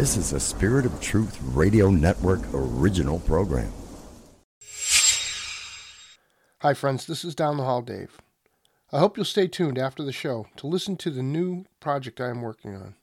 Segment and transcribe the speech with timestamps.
[0.00, 3.70] This is a Spirit of Truth Radio Network original program.
[6.62, 7.06] Hi, friends.
[7.06, 8.16] This is Down the Hall Dave.
[8.90, 12.30] I hope you'll stay tuned after the show to listen to the new project I
[12.30, 12.94] am working on.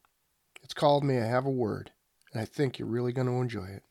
[0.63, 1.91] It's called May I Have a Word,
[2.33, 3.83] and I think you're really going to enjoy it.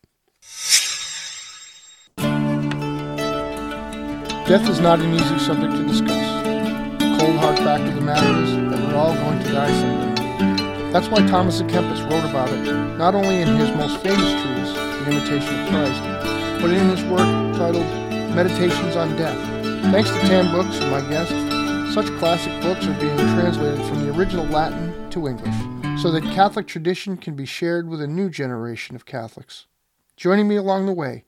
[4.49, 6.43] Death is not an easy subject to discuss.
[6.99, 10.06] The cold hard fact of the matter is that we're all going to die someday.
[10.97, 14.73] That's why Thomas à Kempis wrote about it, not only in his most famous treatise,
[14.73, 17.85] The Imitation of Christ, but in his work titled
[18.35, 19.37] Meditations on Death.
[19.91, 24.11] Thanks to Tan Books and my guests, such classic books are being translated from the
[24.17, 28.95] original Latin to English so that Catholic tradition can be shared with a new generation
[28.95, 29.67] of Catholics.
[30.15, 31.25] Joining me along the way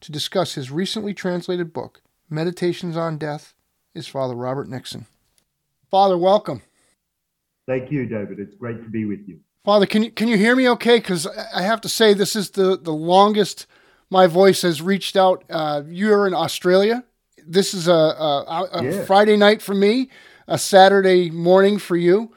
[0.00, 3.54] to discuss his recently translated book, Meditations on Death,
[3.94, 5.06] is Father Robert Nixon.
[5.88, 6.62] Father, welcome.
[7.66, 8.38] Thank you, David.
[8.40, 9.38] It's great to be with you.
[9.64, 10.98] Father, can you can you hear me okay?
[10.98, 13.66] Because I have to say this is the the longest
[14.10, 15.44] my voice has reached out.
[15.48, 17.04] Uh, you're in Australia.
[17.46, 19.04] This is a, a, a Yeah.
[19.04, 20.10] Friday night for me,
[20.46, 22.32] a Saturday morning for you.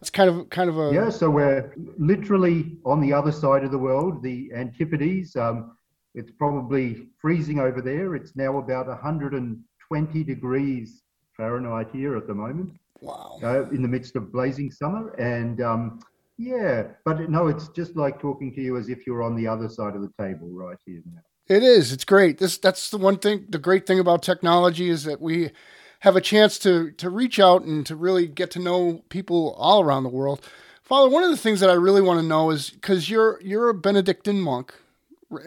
[0.00, 3.72] It's kind of kind of a Yeah, so we're literally on the other side of
[3.72, 5.34] the world, the Antipodes.
[5.34, 5.76] Um,
[6.14, 8.14] it's probably freezing over there.
[8.14, 11.02] It's now about 120 degrees
[11.36, 13.38] Fahrenheit here at the moment, wow.
[13.42, 15.10] uh, in the midst of blazing summer.
[15.14, 16.00] And um,
[16.36, 19.68] yeah, but no, it's just like talking to you as if you're on the other
[19.68, 21.20] side of the table right here now.
[21.48, 21.92] It is.
[21.92, 22.38] It's great.
[22.38, 23.46] This that's the one thing.
[23.48, 25.50] The great thing about technology is that we
[26.00, 29.80] have a chance to to reach out and to really get to know people all
[29.82, 30.42] around the world.
[30.82, 33.68] Father, one of the things that I really want to know is because you're you're
[33.70, 34.74] a Benedictine monk.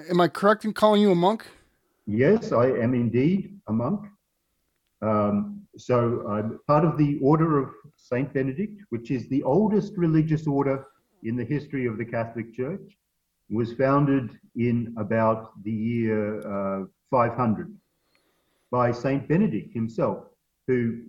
[0.09, 1.45] Am I correct in calling you a monk?
[2.05, 4.05] Yes, I am indeed a monk.
[5.02, 10.47] Um, so I'm part of the Order of Saint Benedict, which is the oldest religious
[10.47, 10.86] order
[11.23, 12.97] in the history of the Catholic Church.
[13.50, 17.75] Was founded in about the year uh, 500
[18.72, 20.23] by Saint Benedict himself,
[20.68, 21.01] who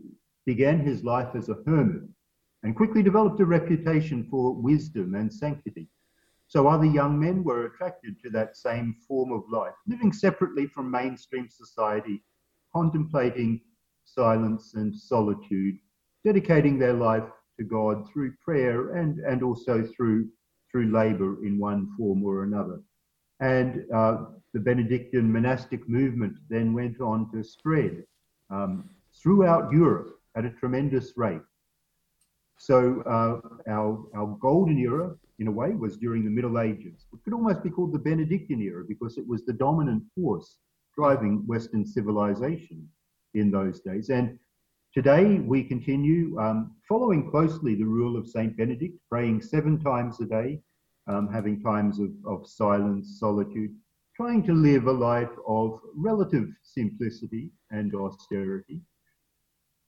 [0.44, 2.03] began his life as a hermit
[2.65, 5.88] and quickly developed a reputation for wisdom and sanctity.
[6.48, 10.91] So other young men were attracted to that same form of life, living separately from
[10.91, 12.22] mainstream society,
[12.72, 13.60] contemplating
[14.14, 15.78] silence and solitude,
[16.24, 17.24] dedicating their life
[17.58, 20.28] to God through prayer and, and also through,
[20.70, 22.80] through labor in one form or another.
[23.40, 24.16] And uh,
[24.54, 28.04] the Benedictine monastic movement then went on to spread
[28.50, 28.88] um,
[29.20, 31.42] throughout Europe at a tremendous rate.
[32.58, 37.06] So uh, our, our golden era, in a way, was during the Middle Ages.
[37.12, 40.58] It could almost be called the Benedictine era because it was the dominant force
[40.94, 42.88] driving Western civilization
[43.34, 44.10] in those days.
[44.10, 44.38] And
[44.94, 50.26] today we continue um, following closely the rule of Saint Benedict, praying seven times a
[50.26, 50.60] day,
[51.06, 53.75] um, having times of, of silence, solitude,
[54.15, 58.81] trying to live a life of relative simplicity and austerity.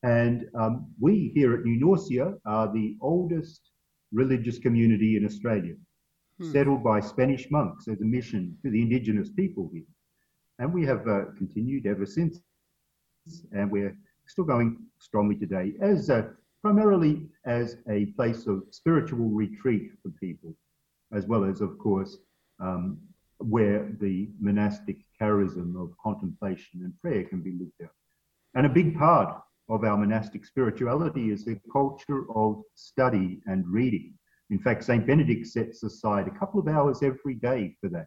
[0.03, 3.71] And um, we here at New Norcia are the oldest
[4.13, 5.75] religious community in Australia,
[6.41, 6.51] Hmm.
[6.51, 9.87] settled by Spanish monks as a mission to the indigenous people here.
[10.59, 12.41] And we have uh, continued ever since.
[13.53, 13.97] And we're
[14.27, 16.29] still going strongly today as uh,
[16.63, 20.55] primarily as a place of spiritual retreat for people,
[21.13, 22.19] as well as, of course,
[22.61, 22.99] um,
[23.39, 27.95] where the monastic charism of contemplation and prayer can be lived out.
[28.55, 34.15] And a big part of our monastic spirituality is the culture of study and reading.
[34.51, 35.07] In fact, St.
[35.07, 38.07] Benedict sets aside a couple of hours every day for that.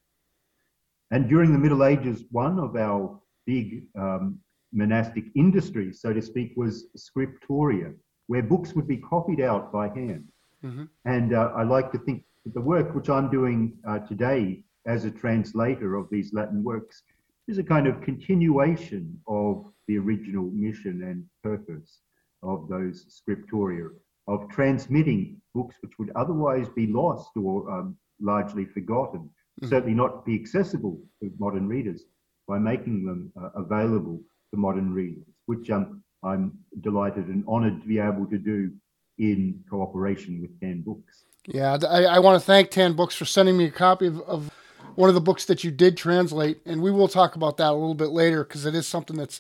[1.12, 4.40] And during the Middle Ages, one of our big um,
[4.74, 7.94] monastic industry, so to speak, was scriptoria,
[8.28, 10.28] where books would be copied out by hand.
[10.64, 10.90] Mhm.
[11.06, 15.06] And uh, I like to think that the work which I'm doing uh, today as
[15.06, 17.04] a translator of these Latin works
[17.48, 22.02] is a kind of continuation of the original mission and purpose
[22.44, 23.90] of those scriptoria,
[24.28, 29.30] of transmitting books which would otherwise be lost or um, largely forgotten,
[29.62, 29.70] Mhm.
[29.70, 32.04] certainly not be accessible to modern readers
[32.48, 34.22] by making them uh, available
[34.52, 38.72] to modern readers, which um, I'm delighted and honored to be able to do
[39.18, 41.24] in cooperation with Tan Books.
[41.48, 44.52] Yeah, I, I want to thank Tan Books for sending me a copy of, of
[44.96, 47.74] one of the books that you did translate, and we will talk about that a
[47.74, 49.40] little bit later because it is something that's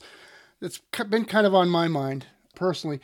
[0.59, 2.25] that's been kind of on my mind
[2.56, 3.00] personally.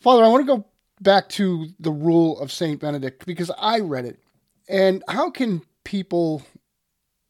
[0.00, 0.66] Father, I want to go
[1.00, 4.18] back to the rule of Saint Benedict because I read it,
[4.68, 6.42] and how can people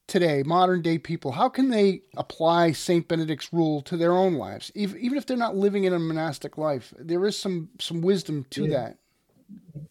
[0.06, 4.70] today, modern day people, how can they apply Saint Benedict's rule to their own lives,
[4.75, 6.93] even even if they're not living in a monastic life?
[6.99, 8.70] There is some some wisdom to Yeah.
[8.79, 8.99] that.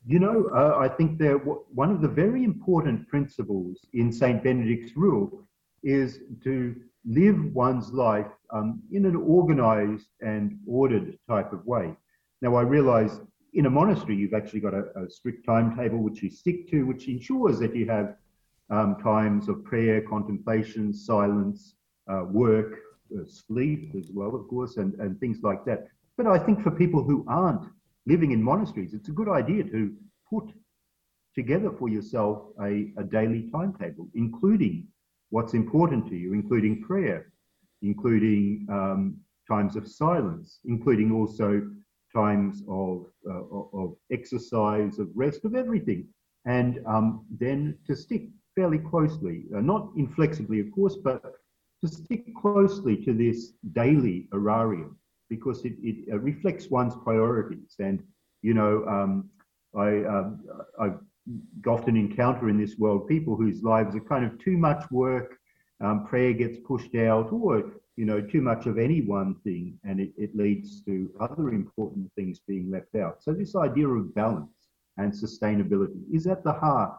[0.08, 1.36] you know, uh, I think that
[1.74, 5.48] one of the very important principles in Saint Benedict's rule
[5.84, 6.76] is to
[7.06, 11.96] live one's life um, in an organized and ordered type of way.
[12.42, 13.22] Now, I realize
[13.54, 17.08] in a monastery, you've actually got a, a strict timetable which you stick to, which
[17.08, 18.16] ensures that you have
[18.70, 21.76] um, times of prayer, contemplation, silence,
[22.12, 22.80] uh, work,
[23.16, 25.88] uh, sleep as well, of course, and, and things like that.
[26.18, 27.66] But I think for people who aren't
[28.06, 29.94] living in monasteries, it's a good idea to
[30.30, 30.52] put
[31.36, 34.88] together for yourself a, a daily timetable, including
[35.30, 37.32] what's important to you, including prayer,
[37.82, 41.70] including um, times of silence, including also
[42.16, 46.08] times of, uh, of exercise, of rest, of everything.
[46.46, 51.22] And um, then to stick fairly closely, uh, not inflexibly, of course, but
[51.84, 54.98] to stick closely to this daily horarium
[55.30, 57.76] because it, it uh, reflects one's priorities.
[57.80, 58.02] And,
[58.42, 59.30] you know, um,
[59.76, 60.44] I, um,
[60.80, 60.92] I
[61.68, 65.38] often encounter in this world people whose lives are kind of too much work,
[65.82, 70.00] um, prayer gets pushed out, or, you know, too much of any one thing, and
[70.00, 73.22] it, it leads to other important things being left out.
[73.22, 76.98] So, this idea of balance and sustainability is at the heart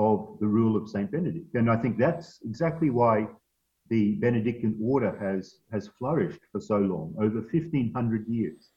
[0.00, 1.10] of the rule of St.
[1.12, 1.54] Benedict.
[1.54, 3.26] And I think that's exactly why
[3.90, 8.70] the Benedictine order has, has flourished for so long, over 1500 years,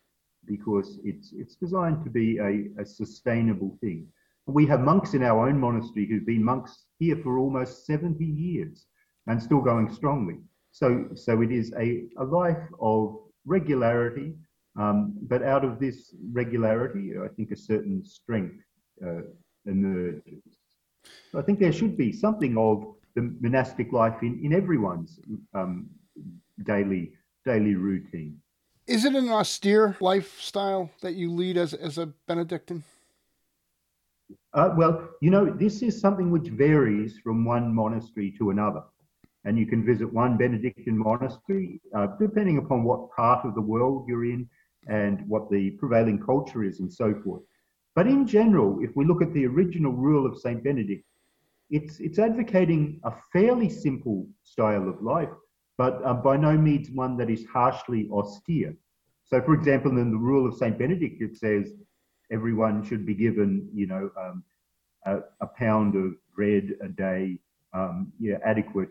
[0.45, 4.07] because it's, it's designed to be a, a sustainable thing.
[4.47, 8.85] We have monks in our own monastery who've been monks here for almost 70 years
[9.27, 10.39] and still going strongly.
[10.71, 13.15] So, so it is a, a life of
[13.45, 14.33] regularity,
[14.77, 18.61] um, but out of this regularity, I think a certain strength
[19.05, 19.21] uh,
[19.65, 20.62] emerges.
[21.33, 22.85] So I think there should be something of
[23.15, 25.19] the monastic life in, in everyone's
[25.55, 25.89] um,
[26.63, 27.13] daily
[27.43, 28.39] daily routine.
[28.85, 32.83] Is it an austere lifestyle that you lead as, as a Benedictine?
[34.53, 38.83] Uh, well, you know, this is something which varies from one monastery to another.
[39.43, 44.05] And you can visit one Benedictine monastery, uh, depending upon what part of the world
[44.07, 44.47] you're in
[44.87, 47.41] and what the prevailing culture is and so forth.
[47.95, 50.63] But in general, if we look at the original rule of St.
[50.63, 51.03] Benedict,
[51.73, 55.29] it's, it's advocating a fairly simple style of life,
[55.75, 58.75] but uh, by no means one that is harshly austere.
[59.25, 60.77] So, for example, in the rule of St.
[60.77, 61.73] Benedict, it says
[62.31, 64.43] everyone should be given, you know, um,
[65.07, 67.39] a, a, pound of bread a day,
[67.73, 68.89] um, yeah, adequate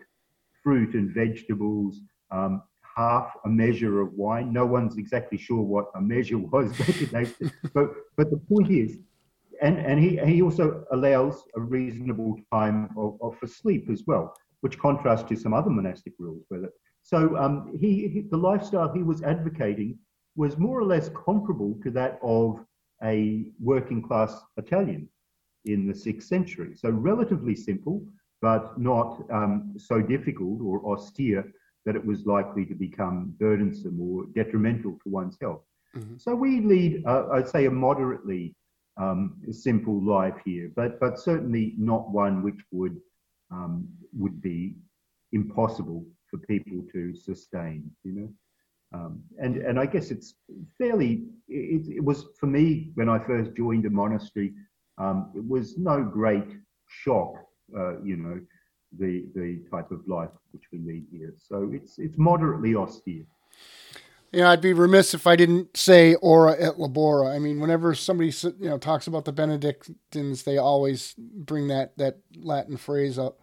[0.61, 2.01] fruit and vegetables,
[2.31, 2.63] um,
[2.97, 4.51] half a measure of wine.
[4.51, 6.73] No one's exactly sure what a measure was,
[7.73, 7.87] but
[8.17, 8.97] but the point is
[9.61, 14.33] and and he he also allows a reasonable time of, of for sleep as well,
[14.61, 16.45] which contrasts to some other monastic rules.
[16.49, 16.69] Where
[17.03, 19.97] so um, he, he the lifestyle he was advocating
[20.35, 22.65] was more or less comparable to that of
[23.03, 25.07] a working class Italian
[25.65, 26.75] in the sixth century.
[26.75, 28.05] So relatively simple,
[28.41, 31.45] but not um, so difficult or austere
[31.85, 35.63] that it was likely to become burdensome or detrimental to one's health.
[35.95, 36.17] Mm-hmm.
[36.17, 38.55] So we lead, uh, I'd say, a moderately
[38.97, 42.97] um, a simple life here, but but certainly not one which would
[43.51, 43.87] um,
[44.17, 44.75] would be
[45.31, 47.89] impossible for people to sustain.
[48.03, 48.29] You know,
[48.93, 50.35] um, and and I guess it's
[50.77, 51.25] fairly.
[51.47, 54.53] It, it, was for me when I first joined a monastery.
[54.97, 56.55] Um, it was no great
[56.87, 57.33] shock.
[57.75, 58.39] Uh, you know,
[58.99, 61.33] the the type of life which we lead here.
[61.37, 63.25] So it's it's moderately austere
[64.33, 67.33] you know, I'd be remiss if I didn't say ora et labora.
[67.33, 72.17] I mean, whenever somebody you know talks about the Benedictines, they always bring that that
[72.35, 73.39] Latin phrase up.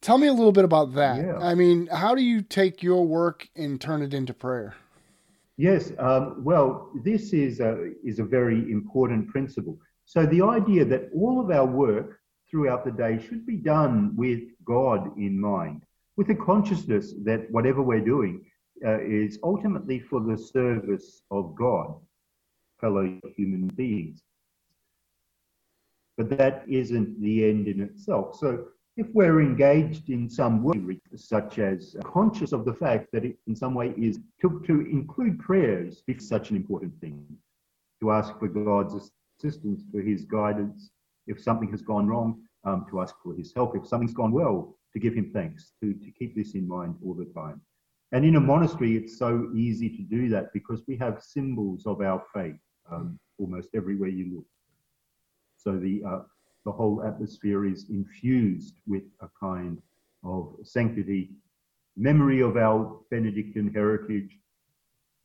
[0.00, 1.18] Tell me a little bit about that.
[1.18, 1.38] Yeah.
[1.38, 4.76] I mean, how do you take your work and turn it into prayer?
[5.56, 9.76] Yes, um, well, this is a, is a very important principle.
[10.04, 14.40] So the idea that all of our work throughout the day should be done with
[14.64, 15.82] God in mind,
[16.16, 18.44] with the consciousness that whatever we're doing
[18.84, 21.94] uh, is ultimately for the service of God,
[22.80, 24.22] fellow human beings.
[26.16, 28.36] But that isn't the end in itself.
[28.36, 30.76] So if we're engaged in some work,
[31.14, 35.38] such as conscious of the fact that it in some way is to, to include
[35.38, 37.24] prayers is such an important thing,
[38.00, 40.90] to ask for God's assistance, for his guidance,
[41.28, 44.76] if something has gone wrong, um, to ask for his help, if something's gone well,
[44.92, 47.60] to give him thanks, to, to keep this in mind all the time.
[48.12, 52.00] And in a monastery, it's so easy to do that because we have symbols of
[52.00, 52.56] our faith
[52.90, 54.46] um, almost everywhere you look.
[55.56, 56.22] So the uh,
[56.64, 59.80] the whole atmosphere is infused with a kind
[60.24, 61.30] of sanctity,
[61.96, 64.38] memory of our Benedictine heritage,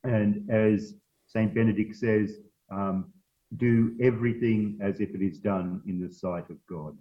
[0.04, 0.94] and as
[1.26, 2.38] Saint Benedict says,
[2.70, 3.12] um,
[3.56, 6.96] do everything as if it is done in the sight of God.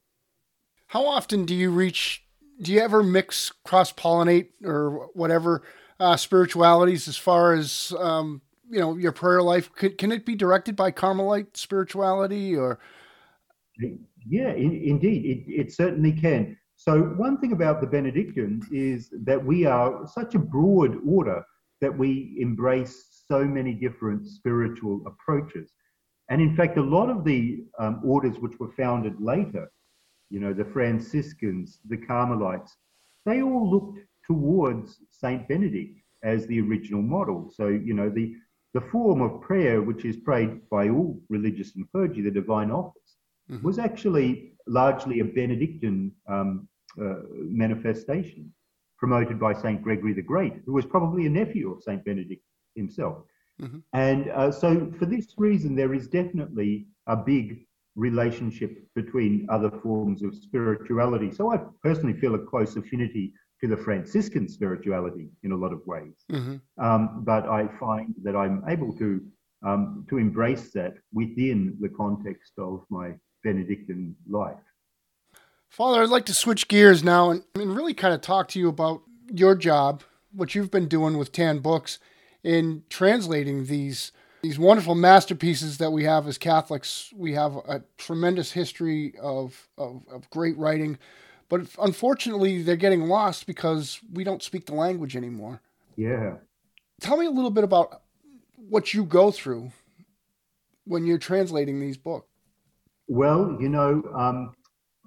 [0.88, 2.23] How often do you reach?
[2.62, 5.64] Do you ever mix cross pollinate or whatever
[6.00, 9.74] uh, spiritualities as far as um, you know your prayer life?
[9.76, 12.80] Can, can it be directed by Carmelite spirituality or?
[14.26, 16.58] Yeah, in, indeed, it, it certainly can.
[16.76, 21.44] So one thing about the Benedictines is that we are such a broad order
[21.82, 25.72] that we embrace so many different spiritual approaches.
[26.30, 29.72] And in fact, a lot of the um, orders which were founded later,
[30.30, 32.76] you know, the Franciscans, the Carmelites,
[33.26, 37.52] they all looked towards Saint Benedict as the original model.
[37.54, 38.36] So, you know, the,
[38.74, 43.18] the form of prayer which is prayed by all religious and clergy, the divine office,
[43.52, 43.66] mm-hmm.
[43.66, 46.68] was actually largely a Benedictine um,
[47.02, 48.54] uh, manifestation
[48.98, 52.42] promoted by Saint Gregory the Great, who was probably a nephew of Saint Benedict
[52.76, 53.24] himself.
[53.62, 53.80] Mm-hmm.
[53.94, 60.24] And uh, so, for this reason, there is definitely a big relationship between other forms
[60.24, 61.32] of spirituality.
[61.32, 65.82] So, I personally feel a close affinity to the Franciscan spirituality in a lot of
[65.86, 66.26] ways.
[66.32, 66.84] Mm-hmm.
[66.84, 69.22] Um, but I find that I'm able to
[69.66, 74.58] um, to embrace that within the context of my Benedictine life.
[75.70, 78.70] Father, I'd like to switch gears now and, and really kind of talk to you
[78.70, 81.98] about your job, what you've been doing with Tan Books
[82.44, 84.12] in translating these
[84.44, 87.12] these wonderful masterpieces that we have as Catholics.
[87.16, 91.00] We have a tremendous history of, of, of great writing,
[91.48, 95.62] but unfortunately, they're getting lost because we don't speak the language anymore.
[95.96, 96.36] Yeah.
[97.00, 98.02] Tell me a little bit about
[98.58, 99.72] what you go through
[100.84, 102.28] when you're translating these books.
[103.08, 104.56] Well, you know, um,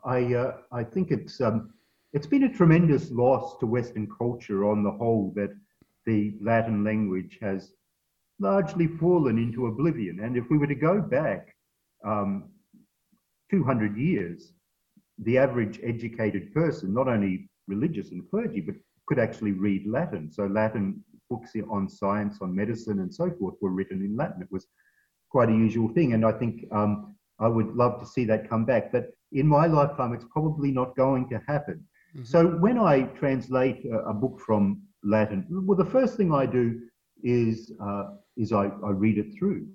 [0.04, 1.74] I uh, I think it's um,
[2.12, 5.50] it's been a tremendous loss to Western culture on the whole that
[6.04, 7.72] the Latin language has
[8.38, 10.20] largely fallen into oblivion.
[10.20, 11.54] And if we were to go back
[12.04, 12.50] um,
[13.50, 14.52] 200 years,
[15.18, 18.74] the average educated person, not only religious and clergy, but
[19.06, 20.30] could actually read Latin.
[20.30, 24.42] So Latin books on science, on medicine, and so forth were written in Latin.
[24.42, 24.66] It was
[25.30, 28.64] quite a usual thing, and I think um, I would love to see that come
[28.64, 28.92] back.
[28.92, 31.84] But in my lifetime, it's probably not going to happen.
[32.14, 32.24] Mm-hmm.
[32.24, 36.80] So when I translate a, a, book from Latin, well, the first thing I do
[37.22, 38.04] is uh,
[38.36, 39.66] is I, I, read it through,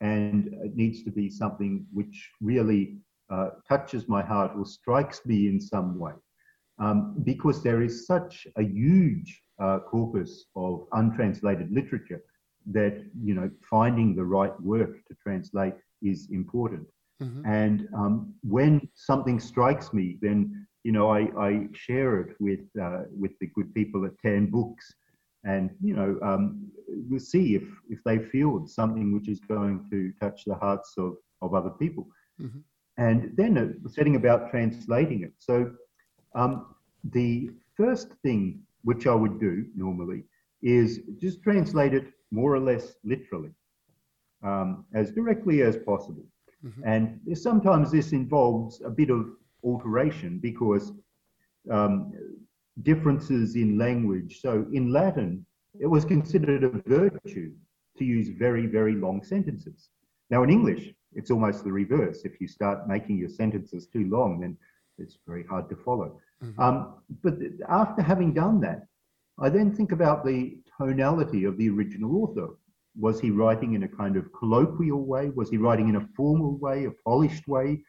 [0.00, 2.96] and it needs to be something which really
[3.30, 6.12] uh, touches my heart or strikes me in some way,
[6.78, 12.22] um, because there is such a huge uh, corpus of untranslated literature
[12.72, 16.86] that you know finding the right work to translate is important.
[17.22, 17.44] Mm-hmm.
[17.44, 23.02] And um, when something strikes me, then you know, I, I share it with uh,
[23.18, 24.94] with the good people at Tan Books,
[25.44, 26.70] and you know, um,
[27.08, 31.16] we'll see if if they feel something which is going to touch the hearts of
[31.42, 32.06] of other people,
[32.40, 32.58] mm-hmm.
[32.98, 35.32] and then setting about translating it.
[35.38, 35.72] So,
[36.34, 40.24] um, the first thing which I would do normally
[40.62, 43.50] is just translate it more or less literally,
[44.42, 46.24] um, as directly as possible.
[46.64, 46.82] Mm-hmm.
[46.84, 49.30] And sometimes this involves a bit of
[49.64, 50.92] alteration because
[51.70, 52.12] um,
[52.82, 54.40] differences in language.
[54.40, 55.44] So in Latin,
[55.78, 57.52] it was considered a virtue
[57.98, 59.90] to use very, very long sentences.
[60.30, 62.24] Now in English, it's almost the reverse.
[62.24, 64.56] If you start making your sentences too long, then
[64.98, 66.20] it's very hard to follow.
[66.42, 66.60] Mm-hmm.
[66.60, 67.34] Um, but
[67.68, 68.86] after having done that,
[69.38, 72.48] I then think about the tonality of the original author.
[72.98, 75.30] Was he writing in a kind of colloquial way?
[75.30, 77.82] Was he writing in a formal way, a polished way?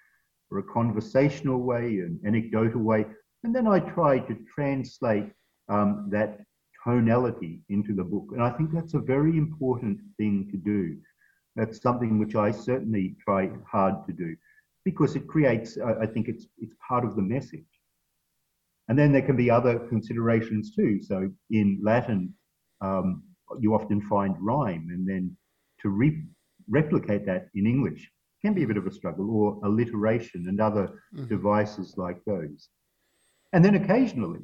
[0.51, 3.05] or a conversational way, an anecdotal way.
[3.43, 5.31] And then I try to translate
[5.69, 6.39] um, that
[6.83, 8.27] tonality into the book.
[8.31, 10.98] And I think that's a very important thing to do.
[11.55, 14.36] That's something which I certainly try hard to do
[14.83, 17.65] because it creates, I think it's, it's part of the message.
[18.88, 21.01] And then there can be other considerations too.
[21.01, 22.33] So in Latin,
[22.81, 23.24] um,
[23.60, 25.36] you often find rhyme, and then
[25.81, 26.24] to re-
[26.69, 28.10] replicate that in English
[28.41, 31.27] can be a bit of a struggle, or alliteration and other mm-hmm.
[31.27, 32.69] devices like those.
[33.53, 34.39] And then occasionally,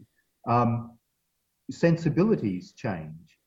[0.47, 0.97] um,
[1.71, 3.37] sensibilities change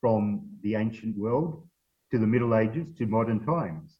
[0.00, 1.66] from the ancient world
[2.12, 3.98] to the Middle Ages to modern times.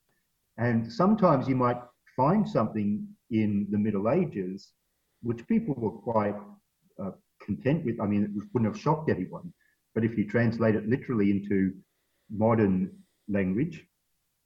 [0.59, 1.80] And sometimes you might
[2.16, 4.73] find something in the Middle Ages
[5.23, 6.37] which people were quite
[7.02, 8.00] uh, content with.
[8.00, 9.52] I mean, it wouldn't have shocked anyone.
[9.94, 11.73] But if you translate it literally into
[12.30, 12.90] modern
[13.28, 13.87] language,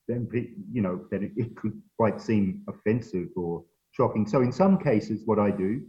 [0.07, 0.29] then
[0.73, 4.27] you know that it, it could quite seem offensive or shocking.
[4.27, 5.83] So in some cases, what I do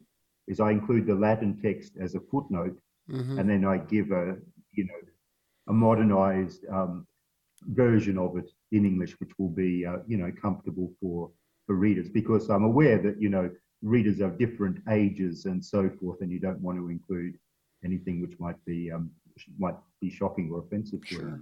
[0.49, 2.77] is I include the Latin text as a footnote,
[3.09, 3.39] mm-hmm.
[3.39, 4.35] and then I give a
[4.73, 4.99] you know
[5.69, 7.07] a modernized um,
[7.67, 11.29] version of it in English, which will be, uh, you know, comfortable for,
[11.65, 13.49] for readers because I'm aware that, you know,
[13.81, 17.35] readers of different ages and so forth, and you don't want to include
[17.85, 19.09] anything which might be um,
[19.57, 21.41] might be shocking or offensive to Sure.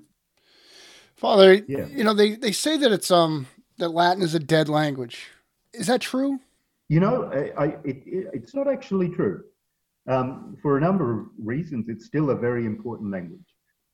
[1.15, 1.87] Father, Yeah.
[1.87, 3.47] you know they, they say that it's um
[3.79, 5.29] that Latin is a dead language.
[5.73, 6.39] Is that true?
[6.89, 9.43] You know, I, I, it, it, it's not actually true.
[10.09, 13.45] Um, for a number of reasons, it's still a very important language.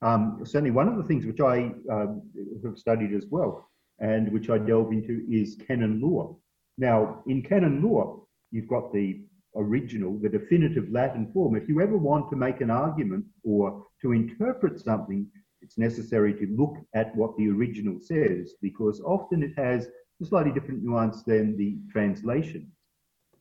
[0.04, 2.22] Um, certainly, one of the things which I um,
[2.64, 6.38] have studied as well, and which I delve into, is canon law.
[6.78, 9.22] Now, in canon law, you've got the
[9.56, 11.56] original, the definitive Latin form.
[11.56, 15.26] If you ever want to make an argument or to interpret something,
[15.62, 19.88] it's necessary to look at what the original says, because often it has
[20.22, 22.70] a slightly different nuance than the translation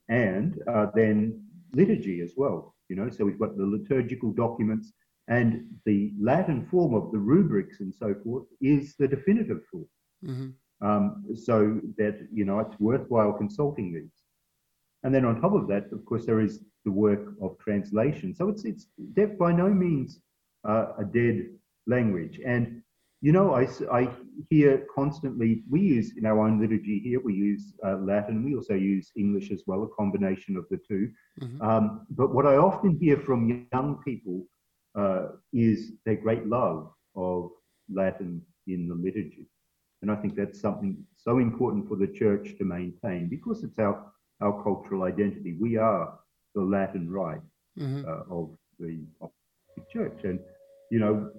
[0.09, 1.43] and uh, then
[1.75, 2.75] liturgy as well.
[2.89, 4.93] You know, so we've got the liturgical documents,
[5.29, 9.89] and the Latin form of the rubrics and so forth is the definitive form.
[10.25, 10.87] Mm-hmm.
[10.87, 14.23] Um, so that you know it's worthwhile consulting these.
[15.05, 18.35] And then on top of that, of course, there is the work of translation.
[18.35, 18.87] So it's it's
[19.39, 20.21] by no means
[20.69, 21.47] uh, a dead
[21.87, 22.41] language.
[22.45, 22.83] And
[23.23, 24.09] you know, I
[24.51, 28.75] hear constantly, we use in our own liturgy here, we use uh, Latin, we also
[28.75, 31.11] use English as well, a combination of the 2
[31.43, 31.61] Mhm.
[31.69, 34.27] Um, but what I often hear from young people
[34.79, 35.07] uh,
[35.39, 36.79] is their great love
[37.15, 37.51] of
[37.89, 39.47] Latin in the liturgy.
[40.03, 43.97] And I think that's something so important for the church to maintain because it's our,
[44.41, 45.57] our cultural identity.
[45.61, 46.19] We are
[46.55, 47.43] the Latin rite
[47.79, 48.05] Mm-hmm.
[48.07, 49.31] uh, of, the, of
[49.77, 50.25] the church.
[50.25, 50.39] And,
[50.93, 51.31] you know,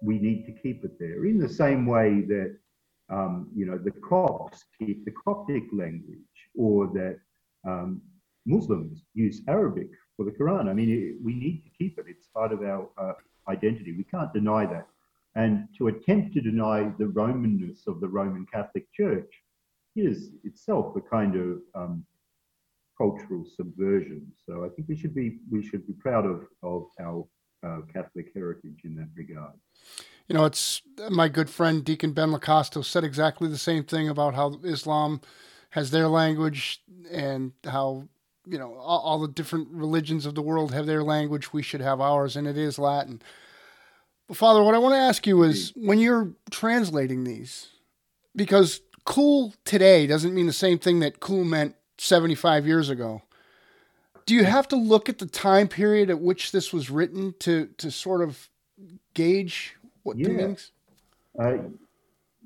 [0.00, 2.56] we need to keep it there in the same way that,
[3.10, 7.18] um, you know, the Copts keep the Coptic language or that
[7.68, 8.00] um,
[8.46, 10.66] Muslims use Arabic for the Quran.
[10.70, 12.06] I mean, it, we need to keep it.
[12.08, 13.12] It's part of our uh,
[13.50, 13.92] identity.
[13.92, 14.86] We can't deny that.
[15.34, 19.30] And to attempt to deny the Romanness of the Roman Catholic Church
[19.94, 22.06] is itself a kind of um,
[22.96, 24.32] cultural subversion.
[24.46, 27.26] So I think we should be we should be proud of of our
[27.62, 29.52] uh, Catholic heritage in that regard.
[30.28, 34.34] You know, it's my good friend Deacon Ben Lacosto said exactly the same thing about
[34.34, 35.20] how Islam
[35.70, 38.08] has their language and how
[38.46, 41.52] you know all, all the different religions of the world have their language.
[41.52, 43.20] We should have ours, and it is Latin.
[44.28, 47.68] But Father, what I want to ask you is when you're translating these,
[48.34, 53.22] because cool today doesn't mean the same thing that cool meant 75 years ago.
[54.26, 57.66] Do you have to look at the time period at which this was written to
[57.78, 58.48] to sort of
[59.14, 60.28] gauge what the Yeah.
[60.28, 60.72] meanings?
[61.38, 61.58] Uh,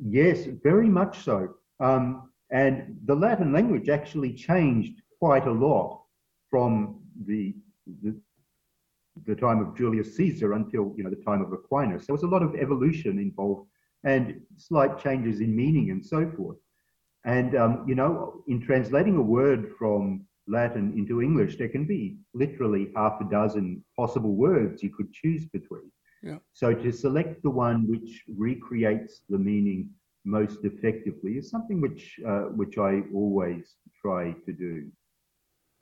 [0.00, 1.54] yes, very much so.
[1.80, 6.02] Um, and the Latin language actually changed quite a lot
[6.50, 7.54] from the,
[8.02, 8.14] the
[9.24, 12.06] the time of Julius Caesar until you know the time of Aquinas.
[12.06, 13.68] There was a lot of evolution involved
[14.04, 16.58] and slight changes in meaning and so forth.
[17.24, 22.16] And um, you know, in translating a word from Latin into English, there can be
[22.34, 25.90] literally half a dozen possible words you could choose between.
[26.22, 26.38] Yeah.
[26.52, 29.90] So to select the one which recreates the meaning
[30.24, 34.90] most effectively is something which uh, which I always try to do.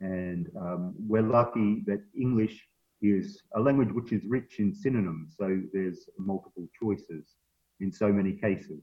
[0.01, 2.61] And um, we're lucky that English
[3.01, 7.35] is a language which is rich in synonyms, so there's multiple choices
[7.79, 8.81] in so many cases.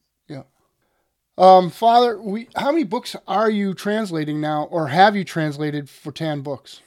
[1.39, 6.13] Um, Father, we how many books are you translating now, or have you translated for
[6.13, 6.83] Tan Books?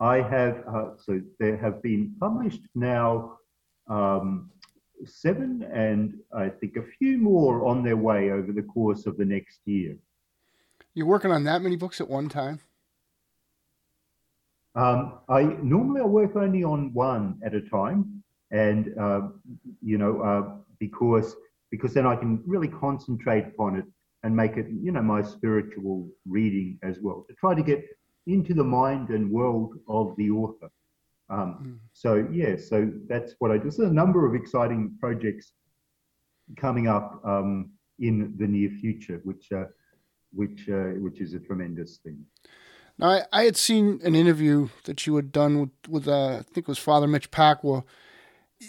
[0.00, 3.38] I have, uh, so there have been published now
[3.88, 4.50] um,
[5.04, 9.24] seven, and I think a few more on their way over the course of the
[9.24, 9.96] next year.
[10.94, 12.60] You're working on that many books at one time?
[14.74, 19.28] Um, I normally I work only on one at a time, and uh,
[19.82, 21.34] you know uh, because
[21.76, 23.84] because then I can really concentrate upon it
[24.22, 27.84] and make it you know my spiritual reading as well to try to get
[28.26, 30.70] into the mind and world of the author.
[31.28, 31.78] Um, Mm.
[31.92, 33.70] so yeah, so that's what I do.
[33.70, 35.52] So a number of exciting projects
[36.56, 39.64] coming up um, in the near future, which uh,
[40.32, 42.18] which uh, which is a tremendous thing.
[42.98, 46.42] Now, I, I had seen an interview that you had done with, with uh, I
[46.42, 47.84] think it was Father Mitch Pacwa,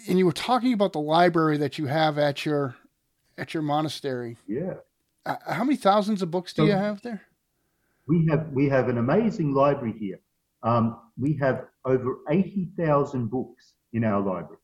[0.08, 2.76] and you were talking about the library that you have at your
[3.38, 4.36] at your monastery.
[4.46, 4.74] Yeah.
[5.24, 7.22] Uh, how many thousands of books do you have there?
[8.08, 10.18] we have we have an amazing library here.
[10.62, 14.62] Um, we have over eighty thousand books in our library,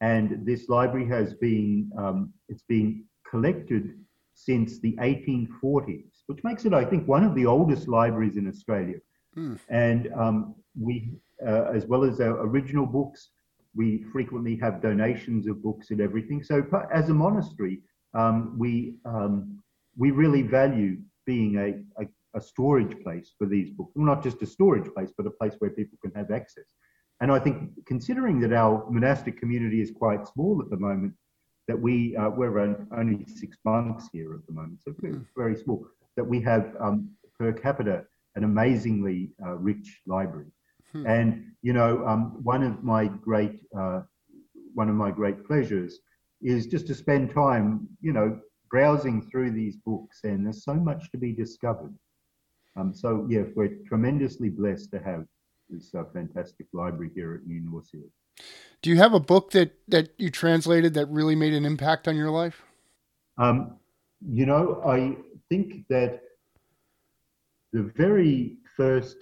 [0.00, 3.94] and this library has been um, it's been collected
[4.34, 8.96] since the 1840s, which makes it, I think, one of the oldest libraries in Australia.
[9.34, 9.54] Hmm.
[9.68, 11.12] And um, we,
[11.46, 13.28] uh, as well as our original books,
[13.74, 16.42] we frequently have donations of books and everything.
[16.42, 17.80] So as a monastery,
[18.14, 19.62] um, we um,
[19.96, 23.92] we really value being a, a, a, storage place for these books.
[23.94, 26.64] Well, not just a storage place, but a place where people can have access.
[27.20, 31.14] And I think considering that our monastic community is quite small at the moment,
[31.68, 35.22] that we uh, we're only six monks here at the moment, so very, hmm.
[35.36, 35.86] very small.
[36.16, 38.04] That we have um, per capita
[38.34, 40.46] an amazingly uh, rich library.
[40.92, 41.06] Hmm.
[41.06, 44.02] And you know, um, one of my great uh,
[44.74, 46.00] one of my great pleasures
[46.42, 51.10] is just to spend time, you know, browsing through these books, and there's so much
[51.10, 51.94] to be discovered.
[52.76, 55.24] Um, so yeah, we're tremendously blessed to have
[55.68, 58.02] this uh, fantastic library here at New Norcia.
[58.80, 62.16] Do you have a book that that you translated that really made an impact on
[62.16, 62.62] your life?
[63.38, 63.76] Um,
[64.26, 65.16] you know, I
[65.48, 66.22] think that
[67.72, 69.16] the very first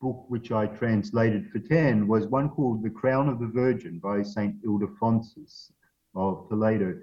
[0.00, 4.22] book which I translated for TAN was one called The Crown of the Virgin by
[4.22, 4.54] St.
[4.64, 5.70] Ildefonsus
[6.14, 6.98] of Toledo.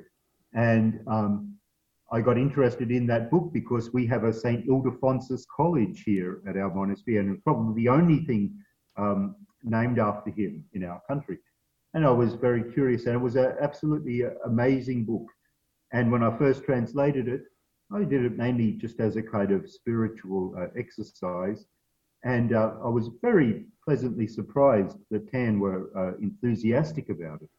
[0.54, 1.56] And um,
[2.12, 4.68] I got interested in that book because we have a St.
[4.68, 8.54] Ildefonsus College here at our monastery, and it's probably the only thing
[8.98, 11.40] um, named after him in our country.
[11.94, 15.26] And I was very curious, and it was an absolutely amazing book.
[15.94, 17.44] And when I first translated it,
[17.94, 21.66] I did it mainly just as a kind of spiritual uh, exercise.
[22.26, 27.50] And uh, I was very pleasantly surprised that TAN were uh, enthusiastic about it.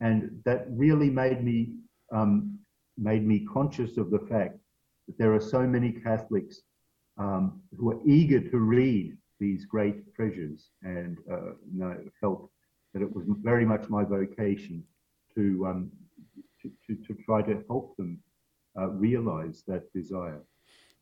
[0.00, 1.74] And that really made me,
[2.12, 2.58] um,
[2.98, 4.58] made me conscious of the fact
[5.06, 6.60] that there are so many Catholics
[7.18, 12.50] um, who are eager to read these great treasures and uh, you know, felt
[12.92, 14.82] that it was very much my vocation
[15.36, 15.90] to, um,
[16.60, 18.18] to, to, to, try to help them
[18.78, 20.42] uh, realize that desire.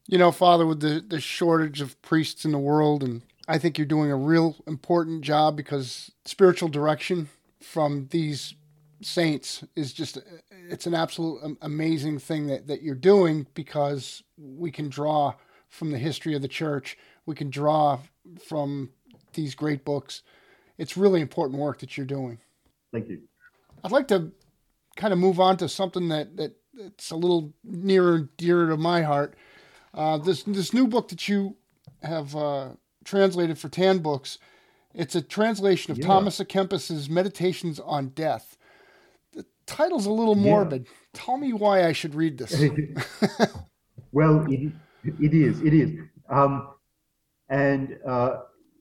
[0.06, 3.78] You know, Father, with the, the shortage of priests in the world, and I think
[3.78, 7.28] you're doing a real important job because spiritual direction
[7.60, 8.54] from these
[9.00, 10.18] saints is just
[10.68, 15.34] it's an absolute amazing thing that, that you're doing because we can draw
[15.68, 16.96] from the history of the church.
[17.26, 17.98] We can draw
[18.46, 18.90] from
[19.34, 20.22] these great books.
[20.78, 22.38] It's really important work that you're doing.
[22.92, 23.22] Thank you.
[23.84, 24.32] I'd like to
[24.96, 28.76] kind of move on to something that that it's a little nearer and dearer to
[28.76, 29.34] my heart.
[29.94, 31.56] Uh, this this new book that you
[32.02, 32.70] have uh,
[33.04, 34.38] translated for Tan Books,
[34.94, 36.06] it's a translation of yeah.
[36.06, 38.56] Thomas à Kempis's Meditations on Death.
[39.32, 40.86] The title's a little morbid.
[40.86, 40.92] Yeah.
[41.14, 42.52] Tell me why I should read this.
[44.12, 44.72] well, it,
[45.20, 45.60] it is.
[45.60, 45.98] It is.
[46.28, 46.70] Um,
[47.48, 48.40] and uh,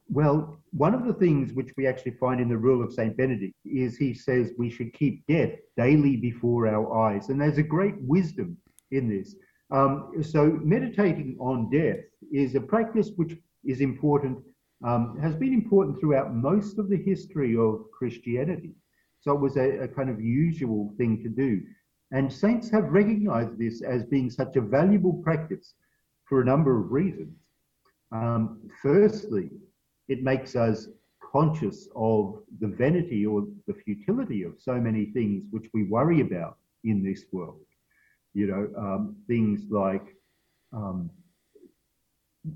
[0.09, 3.53] well, one of the things which we actually find in the rule of Saint Benedict
[3.65, 7.95] is he says we should keep death daily before our eyes, and there's a great
[8.01, 8.57] wisdom
[8.91, 9.35] in this.
[9.71, 14.39] Um, so meditating on death is a practice which is important,
[14.85, 18.73] um, has been important throughout most of the history of Christianity.
[19.21, 21.61] So it was a, a kind of usual thing to do.
[22.11, 25.75] And saints have recognized this as being such a valuable practice
[26.25, 27.37] for a number of reasons.
[28.11, 29.49] Um, firstly,
[30.09, 30.87] it makes us
[31.31, 36.57] conscious of the vanity or the futility of so many things which we worry about
[36.83, 37.61] in this world.
[38.33, 40.15] You know, um, things like
[40.73, 41.09] um,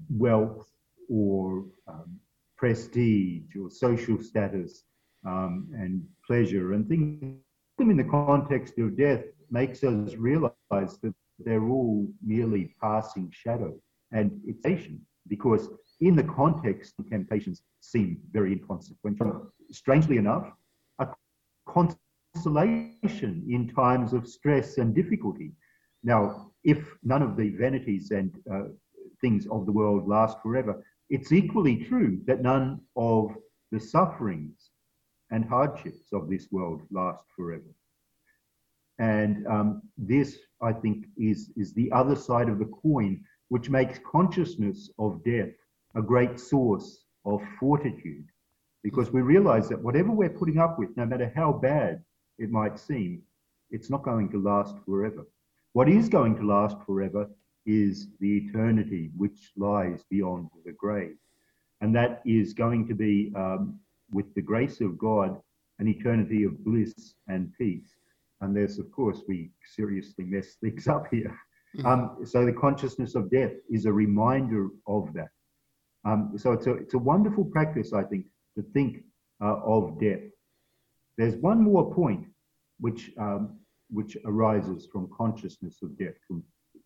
[0.09, 0.69] wealth
[1.09, 2.19] or um,
[2.57, 4.83] prestige or social status
[5.25, 7.41] um, and pleasure and things
[7.77, 13.73] them in the context of death makes us realize that they're all merely passing shadow
[14.13, 14.65] and it's
[15.27, 15.69] because
[16.01, 19.51] in the context, temptations seem very inconsequential.
[19.71, 20.51] Strangely enough,
[20.99, 21.07] a
[21.67, 25.51] consolation in times of stress and difficulty.
[26.05, 28.65] Now, if none of the vanities and uh,
[29.21, 33.31] things of the world last forever, it's equally true that none of
[33.71, 34.69] the sufferings
[35.31, 37.73] and hardships of this world last forever.
[38.99, 43.99] And um, this, I think, is, is the other side of the coin, which makes
[44.09, 45.49] consciousness of death
[45.95, 48.27] a great source of fortitude
[48.83, 52.03] because we realize that whatever we're putting up with, no matter how bad
[52.37, 53.23] it might seem,
[53.71, 55.25] it's not going to last forever.
[55.75, 57.29] What is going to last forever
[57.65, 61.17] is the eternity which lies beyond the grave.
[61.81, 63.77] And that is going to be, um,
[64.09, 65.37] with the grace of God,
[65.79, 66.93] an eternity of bliss
[67.27, 67.93] and peace.
[68.39, 71.37] Unless, of course, we seriously mess things up here.
[71.75, 71.85] Mm-hmm.
[71.85, 75.31] Um, so the consciousness of death is a reminder of that.
[76.05, 79.03] Um, so it's a, it's a wonderful practice, I think, to think
[79.43, 80.21] uh, of death.
[81.17, 82.27] There's one more point
[82.79, 86.43] which, um, which arises from consciousness of death, from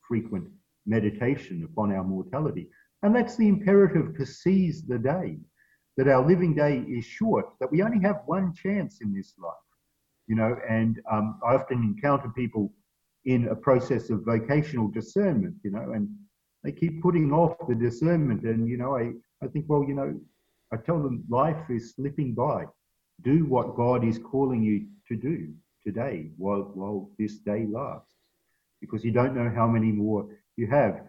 [0.08, 0.48] frequent
[0.86, 2.68] meditation upon our mortality,
[3.04, 5.38] and that's the imperative to seize the day.
[6.00, 9.52] that our living day is short, that we only have one chance in this life,
[10.28, 12.72] you know, and um, I often encounter people
[13.26, 16.08] in a process of vocational discernment, you know, and
[16.64, 18.44] they keep putting off the discernment.
[18.44, 19.12] And, you know, I,
[19.44, 20.18] I think, well, you know,
[20.72, 22.64] I tell them life is slipping by.
[23.24, 25.54] Do what God is calling you to do
[25.86, 28.14] today while, while this day lasts,
[28.82, 31.02] because you don't know how many more you have.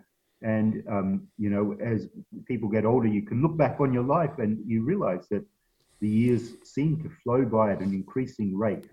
[0.43, 2.09] And, um, you know, as
[2.47, 5.45] people get older, you can look back on your life and you realize that
[6.01, 8.87] the years seem to flow by at an increasing rate.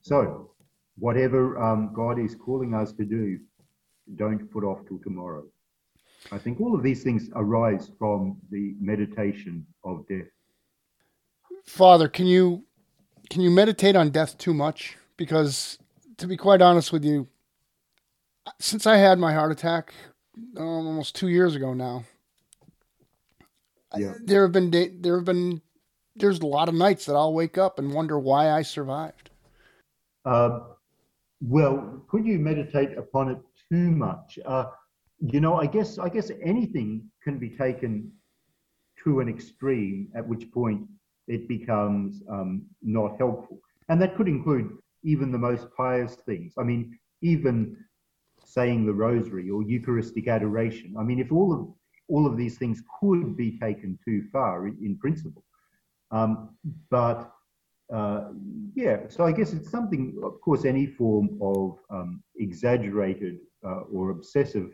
[0.00, 0.50] So,
[0.98, 3.38] whatever um, God is calling us to do,
[4.16, 5.44] don't put off till tomorrow.
[6.30, 10.30] I think all of these things arise from the meditation of death.
[11.64, 12.64] Father, can you
[13.30, 14.96] can you meditate on death too much?
[15.16, 15.78] Because
[16.18, 17.28] to be quite honest with you,
[18.58, 19.94] since I had my heart attack
[20.56, 22.04] um, almost two years ago now,
[23.96, 24.10] yeah.
[24.10, 25.60] I, there have been there have been
[26.16, 29.30] there's a lot of nights that I'll wake up and wonder why I survived.
[30.24, 30.60] Uh,
[31.40, 33.38] well, could you meditate upon it
[33.70, 34.38] too much?
[34.44, 34.66] Uh,
[35.20, 38.10] you know, I guess I guess anything can be taken
[39.04, 40.82] to an extreme, at which point
[41.28, 43.58] it becomes um, not helpful,
[43.88, 44.70] and that could include
[45.04, 46.54] even the most pious things.
[46.58, 47.76] I mean, even
[48.44, 50.94] saying the rosary or Eucharistic adoration.
[50.98, 51.68] I mean, if all of
[52.08, 55.44] all of these things could be taken too far in, in principle,
[56.10, 56.50] um,
[56.90, 57.32] but
[57.92, 58.28] uh,
[58.74, 60.18] yeah, so I guess it's something.
[60.22, 64.70] Of course, any form of um, exaggerated uh, or obsessive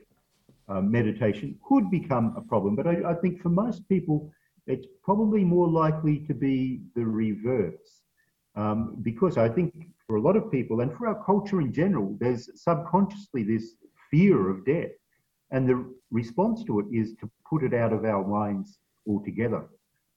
[0.69, 2.77] uh, meditation could become a problem.
[2.77, 4.31] But I, I, think for most people,
[4.69, 8.03] it's probably more likely to be the reverse.
[8.55, 9.73] Um, because I think
[10.07, 13.75] for a lot of people and for our culture in general, there's subconsciously this
[14.11, 14.91] fear of death.
[15.51, 15.79] And the
[16.11, 19.65] response to it is to put it out of our minds altogether,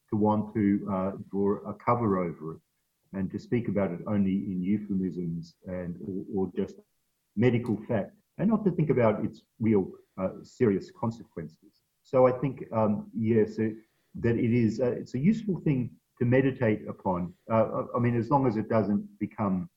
[0.09, 2.61] to want to uh, draw a cover over it
[3.13, 6.75] and to speak about it only in euphemisms and or, or just
[7.35, 9.87] medical fact and not to think about its real
[10.17, 11.83] uh, serious consequences.
[12.03, 13.75] So I think, um, yes, it,
[14.15, 17.33] that it is, uh, it's a useful thing to meditate upon.
[17.51, 19.69] Uh, I mean, as long as it doesn't become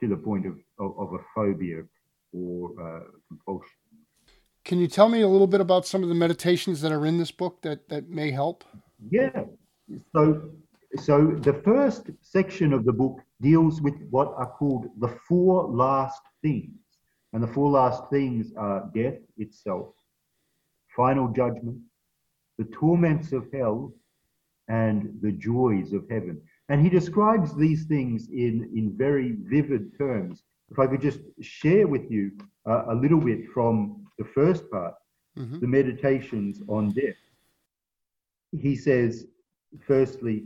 [0.00, 1.82] to the point of, of, of a phobia
[2.32, 3.70] or uh, compulsion.
[4.64, 7.18] Can you tell me a little bit about some of the meditations that are in
[7.18, 8.64] this book that, that may help?
[9.10, 9.44] Yeah.
[10.14, 10.50] So,
[10.96, 16.20] so the first section of the book deals with what are called the four last
[16.42, 16.76] things.
[17.32, 19.94] And the four last things are death itself,
[20.96, 21.78] final judgment,
[22.60, 23.90] the torments of hell,
[24.68, 26.38] and the joys of heaven.
[26.68, 30.44] And he describes these things in, in very vivid terms.
[30.70, 32.32] If I could just share with you
[32.68, 34.94] uh, a little bit from the first part,
[35.38, 35.58] mm-hmm.
[35.58, 37.20] the meditations on death.
[38.52, 39.26] He says,
[39.86, 40.44] firstly,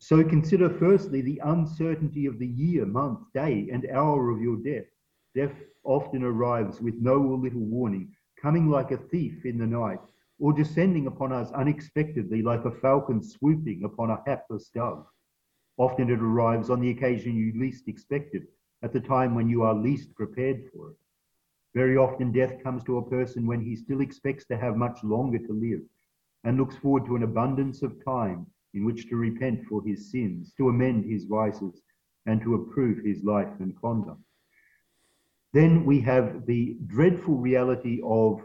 [0.00, 4.88] so consider firstly the uncertainty of the year, month, day, and hour of your death.
[5.36, 5.54] Death
[5.84, 10.00] often arrives with no or little warning, coming like a thief in the night,
[10.42, 15.06] or descending upon us unexpectedly like a falcon swooping upon a hapless dove.
[15.76, 18.42] Often it arrives on the occasion you least expect it,
[18.82, 20.96] at the time when you are least prepared for it.
[21.76, 25.38] Very often death comes to a person when he still expects to have much longer
[25.38, 25.82] to live
[26.42, 30.52] and looks forward to an abundance of time in which to repent for his sins,
[30.56, 31.82] to amend his vices,
[32.26, 34.20] and to approve his life and conduct.
[35.52, 38.42] Then we have the dreadful reality of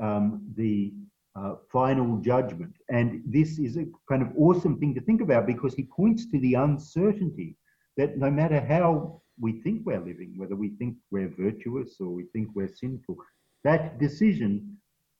[0.00, 0.92] um, the
[1.36, 2.74] uh, final judgment.
[2.88, 6.38] And this is a kind of awesome thing to think about because he points to
[6.40, 7.56] the uncertainty
[7.96, 12.24] that no matter how we think we're living, whether we think we're virtuous or we
[12.32, 13.16] think we're sinful,
[13.64, 14.76] that decision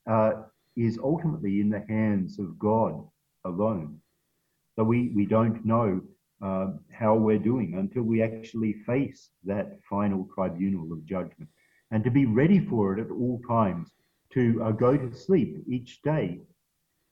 [0.09, 0.31] uh,
[0.75, 3.05] is ultimately in the hands of God
[3.45, 3.99] alone.
[4.75, 6.01] So we, we don't know
[6.43, 11.49] uh, how we're doing until we actually face that final tribunal of judgment.
[11.91, 13.91] And to be ready for it at all times
[14.33, 16.39] to uh, go to sleep each day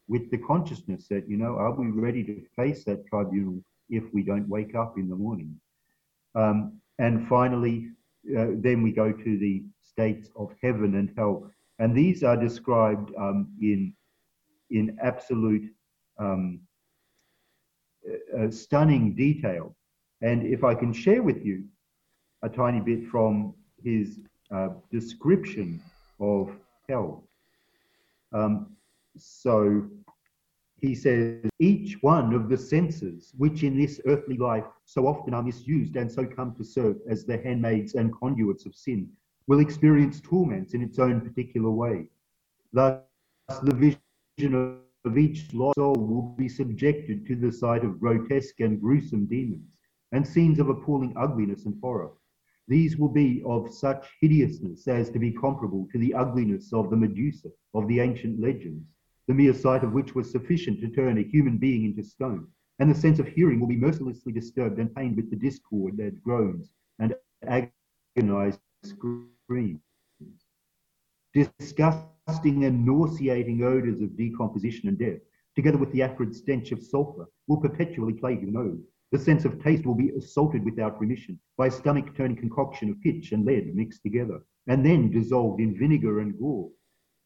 [0.08, 4.24] with the consciousness that, you know, are we ready to face that tribunal if we
[4.24, 5.60] don't wake up in the morning?
[6.36, 7.90] Um, and finally,
[8.38, 11.50] uh, then we go to the states of heaven and hell.
[11.80, 13.94] And these are described um, in,
[14.70, 15.70] in absolute
[16.20, 16.60] um,
[18.38, 19.76] uh, stunning detail.
[20.22, 21.66] And if I can share with you
[22.44, 24.20] a tiny bit from his
[24.54, 25.82] uh, description
[26.20, 26.56] of
[26.90, 27.24] hell.
[28.34, 28.76] Um,
[29.18, 29.88] so
[30.82, 35.44] he says, each one of the senses which in this earthly life so often are
[35.44, 39.10] misused and so come to serve as the handmaids and conduits of sin
[39.48, 42.08] will experience torments in its own particular way.
[42.74, 43.00] Thus,
[43.64, 43.98] the
[44.38, 49.28] vision of each lost soul will be subjected to the sight of grotesque and gruesome
[49.28, 49.80] demons
[50.12, 52.12] and scenes of appalling ugliness and horror.
[52.68, 56.96] These will be of such hideousness as to be comparable to the ugliness of the
[56.96, 58.88] Medusa of the ancient legends,
[59.28, 62.48] the mere sight of which was sufficient to turn a human being into stone.
[62.80, 66.24] And the sense of hearing will be mercilessly disturbed and pained with the discord that
[66.24, 67.16] groans and
[68.18, 69.80] agonized screams.
[71.34, 75.20] Disgusting and nauseating odors of decomposition and death,
[75.56, 78.84] together with the acrid stench of sulfur, will perpetually plague your nose.
[79.16, 83.00] The sense of taste will be assaulted without remission by a stomach turning concoction of
[83.00, 86.74] pitch and lead mixed together, and then dissolved in vinegar and gall.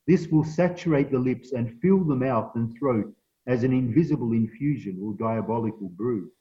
[0.05, 3.11] This will saturate the lips and fill the mouth and throat
[3.47, 6.31] as an invisible infusion or diabolical brew.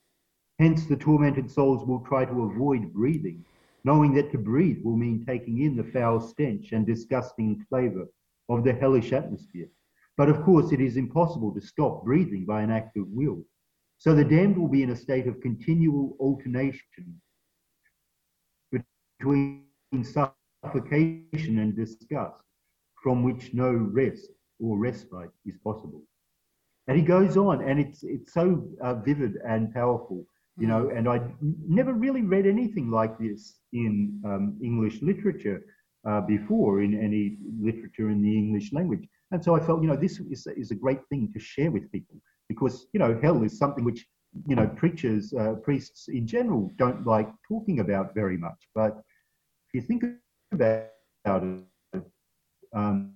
[0.58, 3.42] Hence, the tormented souls will try to avoid breathing
[3.84, 8.06] knowing that to breathe will mean taking in the foul stench and disgusting flavour
[8.50, 9.70] of the hellish atmosphere.
[10.14, 13.46] But of course, it is impossible to stop breathing by an act of will.
[13.98, 17.20] So the damned will be in a state of continual alternation
[18.70, 19.64] between
[20.02, 22.42] suffocation and disgust,
[23.02, 24.28] from which no rest
[24.60, 26.02] or respite is possible.
[26.86, 30.24] And he goes on, and it's it's so uh, vivid and powerful
[30.58, 35.62] you know, and I never really read anything like this in um, English literature
[36.08, 39.06] uh, before, in any literature in the English language.
[39.30, 41.90] And so I felt, you know, this is, is a great thing to share with
[41.92, 42.16] people
[42.48, 44.06] because, you know, hell is something which,
[44.46, 48.68] you know, preachers, uh, priests in general don't like talking about very much.
[48.74, 49.02] But
[49.68, 50.04] if you think
[50.52, 52.02] about it,
[52.74, 53.14] um,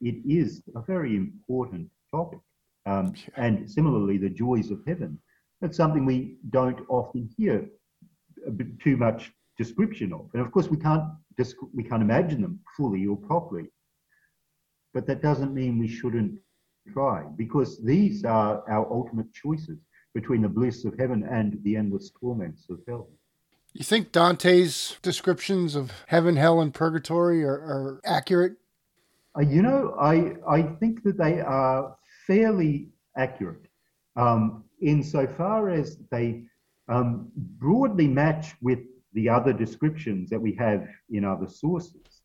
[0.00, 2.40] it is a very important topic.
[2.86, 5.18] Um, and similarly, the joys of heaven
[5.64, 7.66] that's something we don't often hear
[8.82, 10.28] too much description of.
[10.34, 11.04] And of course, we can't
[11.72, 13.70] we can't imagine them fully or properly.
[14.92, 16.38] But that doesn't mean we shouldn't
[16.92, 19.78] try, because these are our ultimate choices
[20.14, 23.08] between the bliss of heaven and the endless torments of hell.
[23.72, 28.54] You think Dante's descriptions of heaven, hell, and purgatory are, are accurate?
[29.36, 33.66] Uh, you know, I I think that they are fairly accurate.
[34.16, 36.44] Um, insofar as they
[36.88, 38.78] um, broadly match with
[39.14, 42.22] the other descriptions that we have in other sources.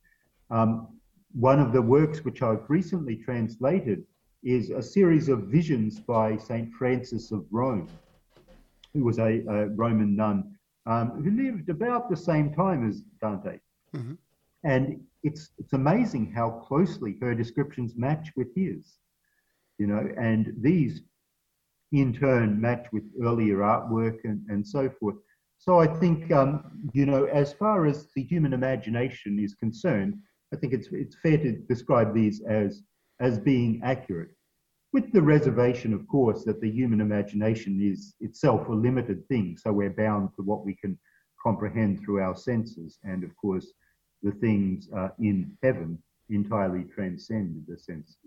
[0.51, 0.99] Um,
[1.31, 4.03] one of the works which I've recently translated
[4.43, 6.71] is a series of visions by St.
[6.73, 7.87] Frances of Rome,
[8.93, 13.59] who was a, a Roman nun um, who lived about the same time as Dante.
[13.95, 14.13] Mm-hmm.
[14.63, 18.97] And it's, it's amazing how closely her descriptions match with his.
[19.77, 21.03] You know, and these
[21.91, 25.15] in turn match with earlier artwork and, and so forth.
[25.57, 30.15] So I think, um, you know, as far as the human imagination is concerned,
[30.53, 32.83] I think it's, it's fair to describe these as,
[33.19, 34.29] as being accurate.
[34.91, 39.71] With the reservation, of course, that the human imagination is itself a limited thing, so
[39.71, 40.97] we're bound to what we can
[41.41, 42.97] comprehend through our senses.
[43.03, 43.67] And of course,
[44.23, 48.17] the things uh, in heaven entirely transcend the senses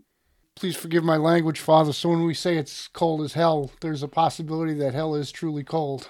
[0.55, 1.92] please forgive my language, Father.
[1.92, 5.64] So when we say it's cold as hell, there's a possibility that hell is truly
[5.64, 6.09] cold.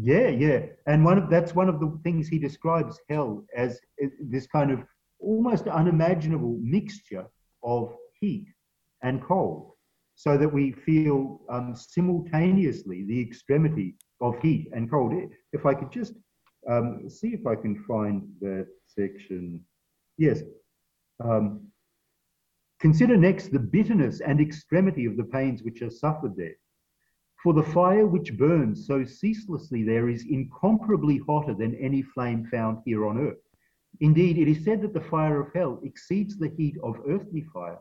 [0.00, 3.78] Yeah, yeah, and one of that's one of the things he describes hell as
[4.20, 4.80] this kind of
[5.20, 7.26] almost unimaginable mixture
[7.62, 8.46] of heat
[9.02, 9.72] and cold,
[10.14, 15.12] so that we feel um, simultaneously the extremity of heat and cold.
[15.52, 16.14] If I could just
[16.68, 19.60] um, see if I can find that section.
[20.16, 20.42] Yes.
[21.24, 21.68] Um,
[22.80, 26.54] Consider next the bitterness and extremity of the pains which are suffered there.
[27.42, 32.78] For the fire which burns so ceaselessly there is incomparably hotter than any flame found
[32.84, 33.42] here on earth.
[34.00, 37.78] Indeed, it is said that the fire of hell exceeds the heat of earthly fire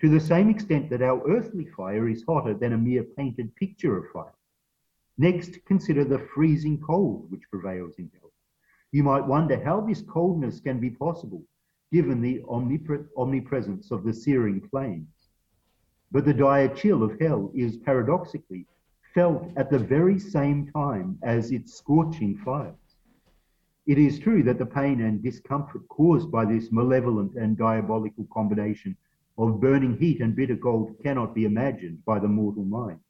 [0.00, 3.98] to the same extent that our earthly fire is hotter than a mere painted picture
[3.98, 4.34] of fire.
[5.18, 8.32] Next, consider the freezing cold which prevails in hell.
[8.92, 11.44] You might wonder how this coldness can be possible
[11.92, 15.28] given the omnipre- omnipresence of the searing flames.
[16.12, 18.66] But the dire chill of hell is paradoxically
[19.14, 22.79] felt at the very same time as its scorching fires.
[23.86, 28.96] It is true that the pain and discomfort caused by this malevolent and diabolical combination
[29.38, 33.00] of burning heat and bitter cold cannot be imagined by the mortal mind.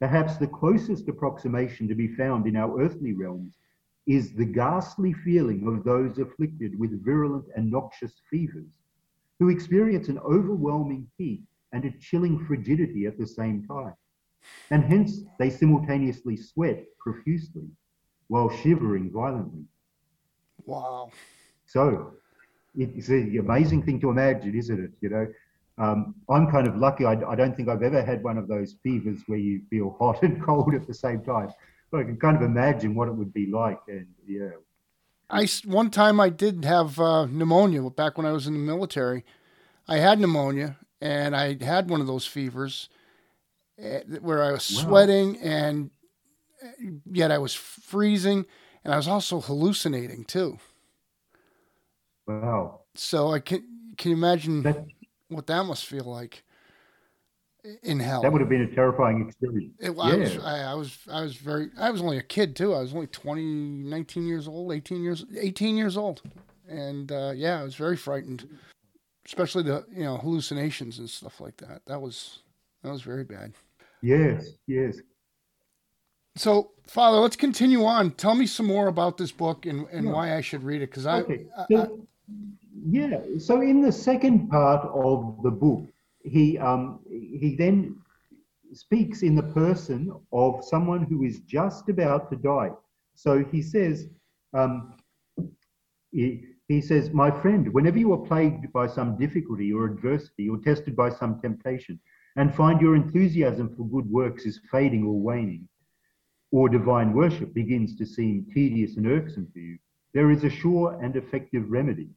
[0.00, 3.58] Perhaps the closest approximation to be found in our earthly realms
[4.06, 8.72] is the ghastly feeling of those afflicted with virulent and noxious fevers,
[9.38, 11.42] who experience an overwhelming heat
[11.72, 13.94] and a chilling frigidity at the same time.
[14.70, 17.68] And hence they simultaneously sweat profusely
[18.28, 19.66] while shivering violently.
[20.66, 21.10] Wow.
[21.66, 22.14] So
[22.76, 24.90] it's an amazing thing to imagine, isn't it?
[25.00, 25.26] You know,
[25.78, 27.04] Um, I'm kind of lucky.
[27.06, 30.22] I, I, don't think I've ever had one of those fevers where you feel hot
[30.22, 31.50] and cold at the same time.
[31.90, 33.80] But I can kind of imagine what it would be like.
[33.88, 34.50] And yeah.
[35.30, 39.24] I, one time I did have uh, pneumonia back when I was in the military.
[39.88, 42.88] I had pneumonia and I had one of those fevers
[43.78, 45.90] eh, where I was sweating and
[46.62, 48.44] eh, yet I was freezing
[48.84, 50.58] and I was also hallucinating too.
[52.26, 52.80] Wow.
[52.94, 53.64] So I can
[53.96, 54.86] can you imagine that,
[55.28, 56.42] what that must feel like
[57.82, 58.22] in hell?
[58.22, 59.74] That would have been a terrifying experience.
[59.78, 60.02] It, yeah.
[60.02, 62.74] I was, I, I, was, I was very, I was only a kid too.
[62.74, 66.22] I was only 20, 19 years old, 18 years, 18 years old.
[66.68, 68.48] And, uh, yeah, I was very frightened,
[69.26, 71.82] especially the, you know, hallucinations and stuff like that.
[71.86, 72.40] That was,
[72.82, 73.52] that was very bad.
[74.02, 74.46] Yes.
[74.66, 74.98] Yes.
[76.36, 78.12] So, Father, let's continue on.
[78.12, 80.12] Tell me some more about this book and, and yeah.
[80.12, 80.90] why I should read it.
[80.90, 81.46] Because I, okay.
[81.70, 82.06] so,
[82.86, 83.20] yeah.
[83.38, 85.84] So in the second part of the book,
[86.22, 87.96] he um, he then
[88.72, 92.70] speaks in the person of someone who is just about to die.
[93.14, 94.08] So he says,
[94.54, 94.94] um,
[96.12, 100.58] he, he says, my friend, whenever you are plagued by some difficulty or adversity or
[100.58, 101.98] tested by some temptation,
[102.36, 105.68] and find your enthusiasm for good works is fading or waning,
[106.52, 109.78] or divine worship begins to seem tedious and irksome to you,
[110.12, 112.08] there is a sure and effective remedy.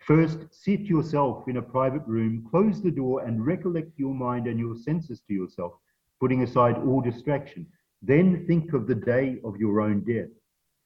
[0.00, 4.58] First, sit yourself in a private room, close the door, and recollect your mind and
[4.58, 5.74] your senses to yourself,
[6.18, 7.66] putting aside all distraction.
[8.00, 10.30] Then think of the day of your own death.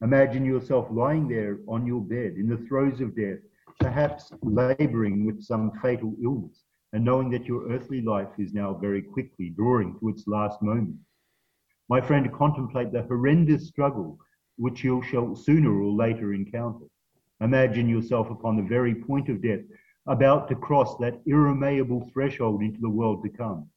[0.03, 3.38] Imagine yourself lying there on your bed in the throes of death,
[3.78, 9.03] perhaps laboring with some fatal illness, and knowing that your earthly life is now very
[9.03, 10.97] quickly drawing to its last moment.
[11.93, 14.18] My friend, contemplate the horrendous struggle
[14.57, 16.86] which you shall sooner or later encounter.
[17.43, 19.61] Imagine yourself upon the very point of death,
[20.07, 23.68] about to cross that irremediable threshold into the world to come.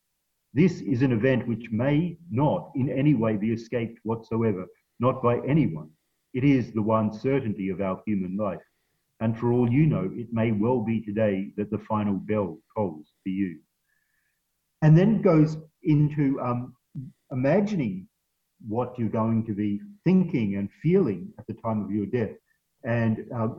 [0.54, 4.66] This is an event which may not in any way be escaped whatsoever,
[5.02, 5.90] not by anyone.
[6.34, 8.64] It is the one certainty of our human life.
[9.20, 13.12] And for all you know, it may well be today that the final bell tolls
[13.24, 13.60] for you.
[14.82, 16.76] And then goes into um,
[17.32, 18.08] imagining
[18.68, 22.36] what you're going to be thinking and feeling at the time of your death.
[22.84, 23.50] And uh,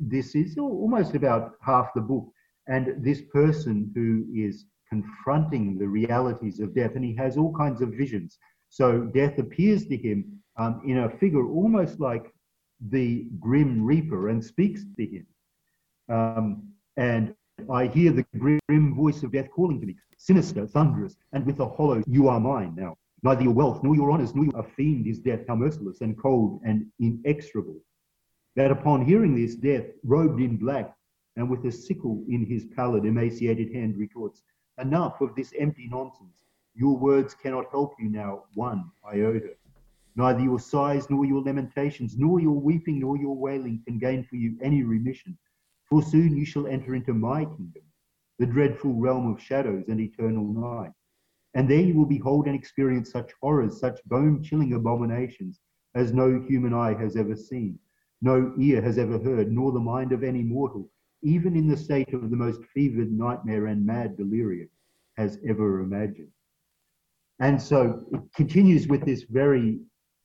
[0.00, 2.28] this is almost about half the book.
[2.66, 7.80] And this person who is confronting the realities of death, and he has all kinds
[7.82, 8.38] of visions.
[8.68, 12.32] So death appears to him um, in a figure almost like
[12.90, 15.26] the grim reaper and speaks to him.
[16.08, 17.34] Um, and
[17.72, 21.68] I hear the grim voice of death calling to me, sinister, thunderous, and with a
[21.68, 22.96] hollow, you are mine now.
[23.24, 26.60] Neither your wealth nor your honors nor your fiend is death, how merciless and cold
[26.62, 27.80] and inexorable.
[28.54, 30.94] That upon hearing this, death, robed in black
[31.36, 34.42] and with a sickle in his pallid, emaciated hand, retorts,
[34.78, 36.36] Enough of this empty nonsense.
[36.74, 39.54] Your words cannot help you now, one iota.
[40.16, 44.36] Neither your sighs, nor your lamentations, nor your weeping, nor your wailing can gain for
[44.36, 45.38] you any remission.
[45.88, 47.84] For soon you shall enter into my kingdom,
[48.38, 50.92] the dreadful realm of shadows and eternal night.
[51.54, 55.60] And there you will behold and experience such horrors, such bone chilling abominations
[55.94, 57.78] as no human eye has ever seen,
[58.20, 60.90] no ear has ever heard, nor the mind of any mortal,
[61.22, 64.68] even in the state of the most fevered nightmare and mad delirium,
[65.16, 66.30] has ever imagined.
[67.40, 69.78] And so it continues with this very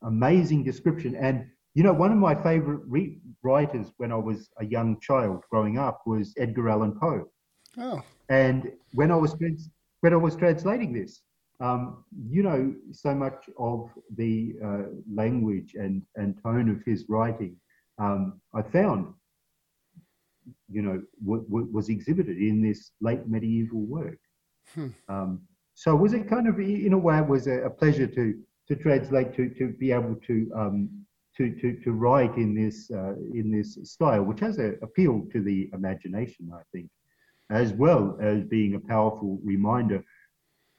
[0.03, 1.15] amazing description.
[1.15, 5.43] And, you know, one of my favorite re- writers when I was a young child
[5.51, 7.30] growing up was Edgar Allan Poe.
[7.77, 8.01] Oh.
[8.30, 9.36] And when I was
[10.02, 11.22] when I was translating this,
[11.60, 14.84] um, you know, so much of the uh,
[15.14, 17.56] language and, and tone of his writing,
[17.97, 19.14] um, I found,
[20.72, 24.20] you know, w- w- was exhibited in this late medieval work.
[24.74, 24.88] Hmm.
[25.10, 25.41] Um,
[25.74, 28.76] so was it kind of, in a way, it was a, a, pleasure to to
[28.76, 30.89] translate, to to be able to um,
[31.36, 35.41] to, to to write in this uh, in this style, which has a appeal to
[35.41, 36.89] the imagination, I think
[37.50, 40.04] as well as being a powerful reminder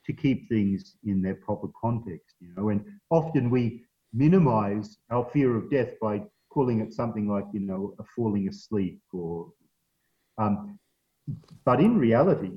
[0.06, 2.36] to keep things in their proper context.
[2.40, 7.44] You know, and often we minimize our fear of death by calling it something like,
[7.52, 9.52] you know, a falling asleep or.
[10.38, 10.78] Um,
[11.64, 12.52] but in reality,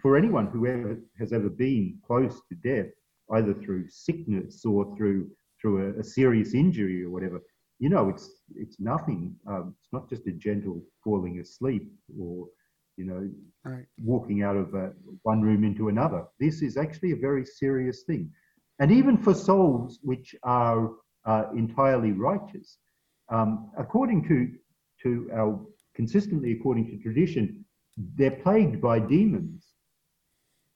[0.00, 2.90] for anyone who ever, has ever been close to death,
[3.32, 5.30] either through sickness or through
[5.60, 7.40] through a, a serious injury or whatever,
[7.78, 9.36] you know, it's it's nothing.
[9.46, 12.48] Um, it's not just a gentle falling asleep or
[12.96, 13.28] you know,
[13.64, 13.84] right.
[14.02, 14.88] walking out of uh,
[15.22, 16.24] one room into another.
[16.38, 18.30] This is actually a very serious thing.
[18.78, 20.90] And even for souls which are
[21.24, 22.78] uh, entirely righteous,
[23.30, 24.52] um, according to,
[25.02, 25.60] to our,
[25.94, 27.64] consistently according to tradition,
[28.16, 29.66] they're plagued by demons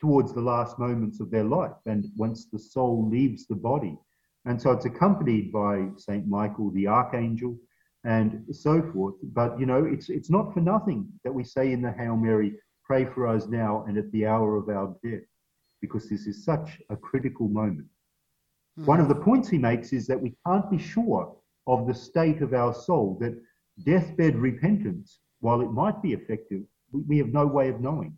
[0.00, 3.96] towards the last moments of their life and once the soul leaves the body.
[4.44, 7.56] And so it's accompanied by Saint Michael the Archangel
[8.06, 9.16] and so forth.
[9.22, 12.54] But you know, it's it's not for nothing that we say in the Hail Mary,
[12.84, 15.26] pray for us now and at the hour of our death,
[15.80, 17.88] because this is such a critical moment.
[18.78, 18.86] Mm.
[18.86, 21.34] One of the points he makes is that we can't be sure
[21.66, 23.36] of the state of our soul, that
[23.84, 28.16] deathbed repentance, while it might be effective, we, we have no way of knowing.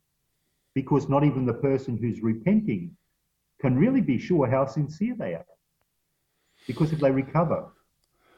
[0.75, 2.95] Because not even the person who's repenting
[3.59, 5.47] can really be sure how sincere they are.
[6.67, 7.69] Because if they recover,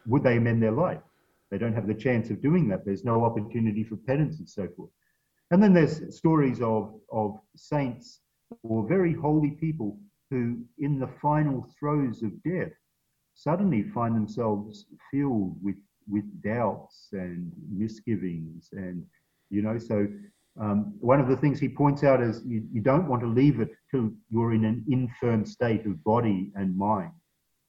[0.07, 1.03] would they amend their life?
[1.51, 2.85] They don't have the chance of doing that.
[2.85, 4.91] There's no opportunity for penance and so forth.
[5.51, 8.21] And then there's stories of, of saints
[8.63, 9.99] or very holy people
[10.31, 12.73] who, in the final throes of death,
[13.35, 15.77] suddenly find themselves filled with,
[16.09, 18.69] with doubts and misgivings.
[18.73, 19.05] And,
[19.51, 20.07] you know, so
[20.61, 23.61] um, one of the things he points out is you, you don't want to leave
[23.61, 27.13] it till you're in an infirm state of body and mind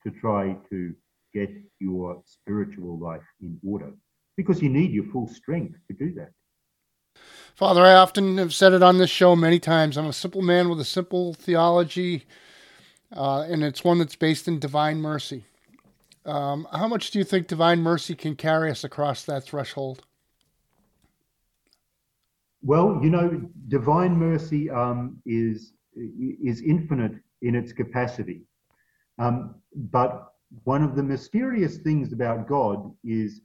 [0.04, 0.94] to try to
[1.34, 3.92] get your spiritual life in order
[4.36, 6.30] because you need your full strength to do that.
[7.54, 9.96] Father, I often have said it on this show many times.
[9.96, 12.24] I'm a simple man with a simple theology,
[13.14, 15.44] uh, and it's one that's based in divine mercy.
[16.24, 20.02] Um, how much do you think divine mercy can carry us across that threshold?
[22.62, 27.12] Well, you know, divine mercy um, is is infinite
[27.42, 28.46] in its capacity,
[29.18, 30.31] um, but
[30.64, 33.40] one of the mysterious things about God is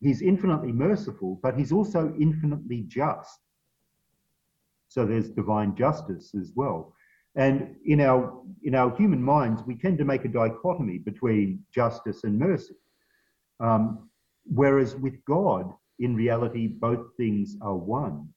[0.00, 3.38] he's infinitely merciful, but he's also infinitely just.
[4.88, 6.94] So there's divine justice as well.
[7.34, 12.24] And in our in our human minds, we tend to make a dichotomy between justice
[12.24, 12.76] and mercy.
[13.60, 14.08] Um,
[14.44, 18.28] whereas with God, in reality, both things are one.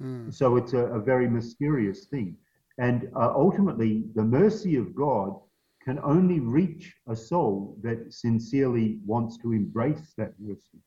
[0.00, 0.32] Mm.
[0.32, 2.36] So it's a, a, very mysterious thing.
[2.78, 5.38] And uh, ultimately, the mercy of God
[5.84, 10.78] can only reach a soul that sincerely wants to embrace that mercy.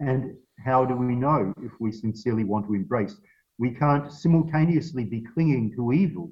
[0.00, 3.16] And how do we know if we sincerely want to embrace?
[3.58, 6.30] We can't simultaneously be clinging to evil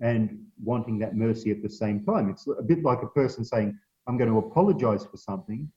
[0.00, 2.30] and wanting that mercy at the same time.
[2.30, 5.70] It's a bit like a person saying, I'm going to apologize for something,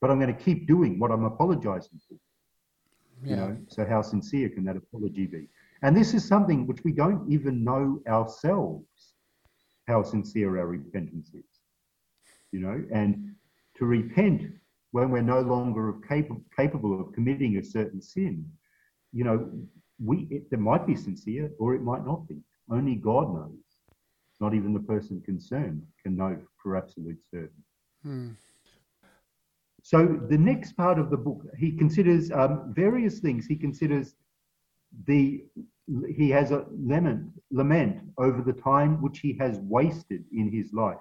[0.00, 2.16] but I'm going to keep doing what I'm apologizing for.
[3.24, 3.30] Yeah.
[3.30, 5.48] You know, so how sincere can that apology be?
[5.82, 9.11] And this is something which we don't even know ourselves
[9.86, 11.44] how sincere our repentance is.
[12.52, 13.34] You know, and
[13.76, 14.42] to repent
[14.92, 18.46] when we're no longer capable, capable of committing a certain sin,
[19.12, 19.50] you know,
[20.04, 22.38] we it, it might be sincere or it might not be.
[22.70, 23.58] Only God knows.
[24.40, 27.64] Not even the person concerned can know for absolute certain.
[28.02, 28.30] Hmm.
[29.82, 33.46] So the next part of the book, he considers um, various things.
[33.46, 34.14] He considers
[35.06, 35.44] the
[36.16, 40.98] he has a lament, lament over the time which he has wasted in his life.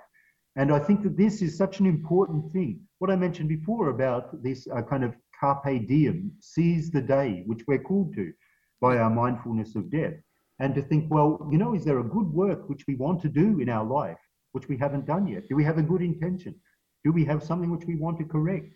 [0.56, 2.82] And I think that this is such an important thing.
[3.00, 7.62] What I mentioned before about this uh, kind of carpe diem, seize the day, which
[7.68, 8.34] we're called to
[8.82, 10.14] by our mindfulness of death.
[10.60, 13.30] And to think, well, you know, is there a good work which we want to
[13.30, 14.18] do in our life,
[14.52, 15.48] which we haven't done yet?
[15.50, 16.56] Do we have a good intention?
[17.04, 18.68] Do we have something which we want to correct?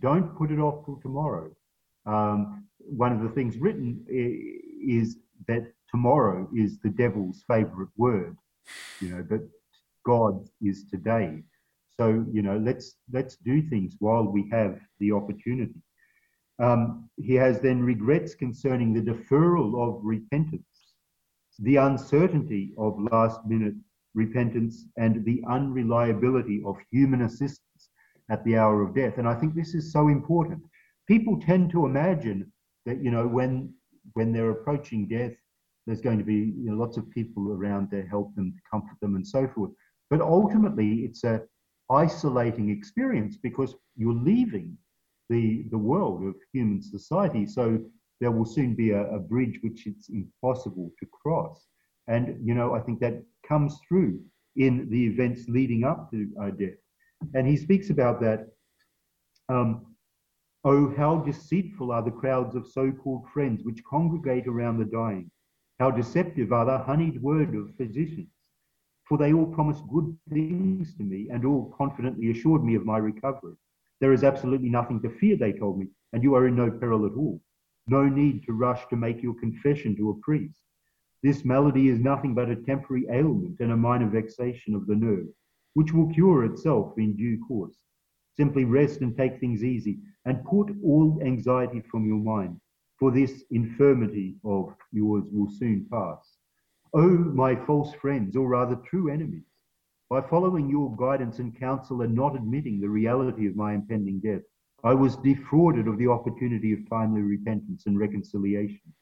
[0.00, 1.50] Don't put it off till tomorrow.
[2.06, 5.18] Um, one of the things written is
[5.48, 8.36] that tomorrow is the devil's favorite word,
[9.00, 9.40] you know, but
[10.04, 11.42] God is today.
[11.98, 15.82] So, you know, let's let's do things while we have the opportunity.
[16.58, 20.94] Um, he has then regrets concerning the deferral of repentance,
[21.58, 23.74] the uncertainty of last minute
[24.14, 27.90] repentance, and the unreliability of human assistance
[28.30, 29.18] at the hour of death.
[29.18, 30.62] And I think this is so important.
[31.06, 32.52] People tend to imagine
[32.86, 33.74] that, you know, when
[34.14, 35.32] when they're approaching death,
[35.86, 38.96] there's going to be you know, lots of people around to help them, to comfort
[39.00, 39.70] them, and so forth.
[40.08, 41.42] But ultimately, it's a
[41.90, 44.76] isolating experience because you're leaving
[45.28, 47.46] the the world of human society.
[47.46, 47.78] So
[48.20, 51.66] there will soon be a, a bridge which it's impossible to cross.
[52.08, 54.20] And you know, I think that comes through
[54.56, 56.78] in the events leading up to uh, death.
[57.34, 58.48] And he speaks about that.
[59.48, 59.89] Um,
[60.62, 65.30] Oh, how deceitful are the crowds of so called friends which congregate around the dying.
[65.78, 68.28] How deceptive are the honeyed word of physicians.
[69.08, 72.98] For they all promised good things to me and all confidently assured me of my
[72.98, 73.54] recovery.
[74.00, 77.06] There is absolutely nothing to fear, they told me, and you are in no peril
[77.06, 77.40] at all.
[77.86, 80.60] No need to rush to make your confession to a priest.
[81.22, 85.28] This malady is nothing but a temporary ailment and a minor vexation of the nerve,
[85.72, 87.78] which will cure itself in due course.
[88.36, 92.60] Simply rest and take things easy and put all anxiety from your mind.
[93.00, 96.36] for this infirmity of yours will soon pass.
[96.92, 99.46] O my false friends, or rather true enemies,
[100.10, 104.42] by following your guidance and counsel and not admitting the reality of my impending death,
[104.84, 108.92] I was defrauded of the opportunity of timely repentance and reconciliation.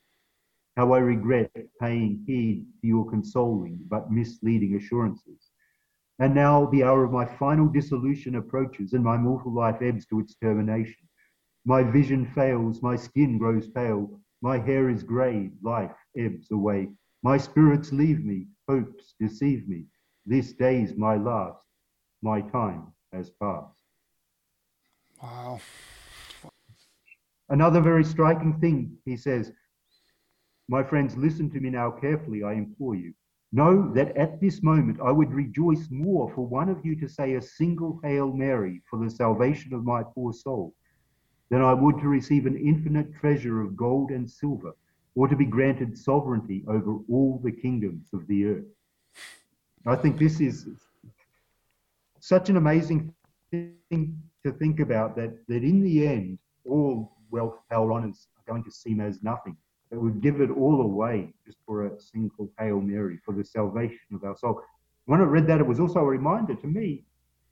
[0.76, 1.50] How I regret
[1.80, 5.50] paying heed to your consoling but misleading assurances.
[6.20, 10.20] And now the hour of my final dissolution approaches and my mortal life ebbs to
[10.20, 11.07] its termination.
[11.68, 16.88] My vision fails, my skin grows pale, my hair is grey, life ebbs away.
[17.22, 19.84] My spirits leave me, hopes deceive me,
[20.24, 21.60] this day's my last.
[22.22, 23.82] My time has passed.
[25.22, 25.60] Wow.
[27.50, 29.52] Another very striking thing, he says,
[30.70, 33.12] My friends, listen to me now carefully, I implore you.
[33.52, 37.34] Know that at this moment I would rejoice more for one of you to say
[37.34, 40.74] a single Hail Mary for the salvation of my poor soul
[41.50, 44.72] than I would to receive an infinite treasure of gold and silver
[45.14, 48.64] or to be granted sovereignty over all the kingdoms of the earth.
[49.86, 50.66] I think this is
[52.20, 53.14] such an amazing
[53.50, 58.64] thing to think about that, that in the end, all wealth, power, honors are going
[58.64, 59.56] to seem as nothing.
[59.90, 64.14] That we'd give it all away just for a single Hail Mary, for the salvation
[64.14, 64.60] of our soul.
[65.06, 67.04] When I read that, it was also a reminder to me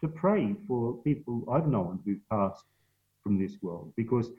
[0.02, 2.64] to pray for people I've known who've passed
[3.26, 4.30] from this world because,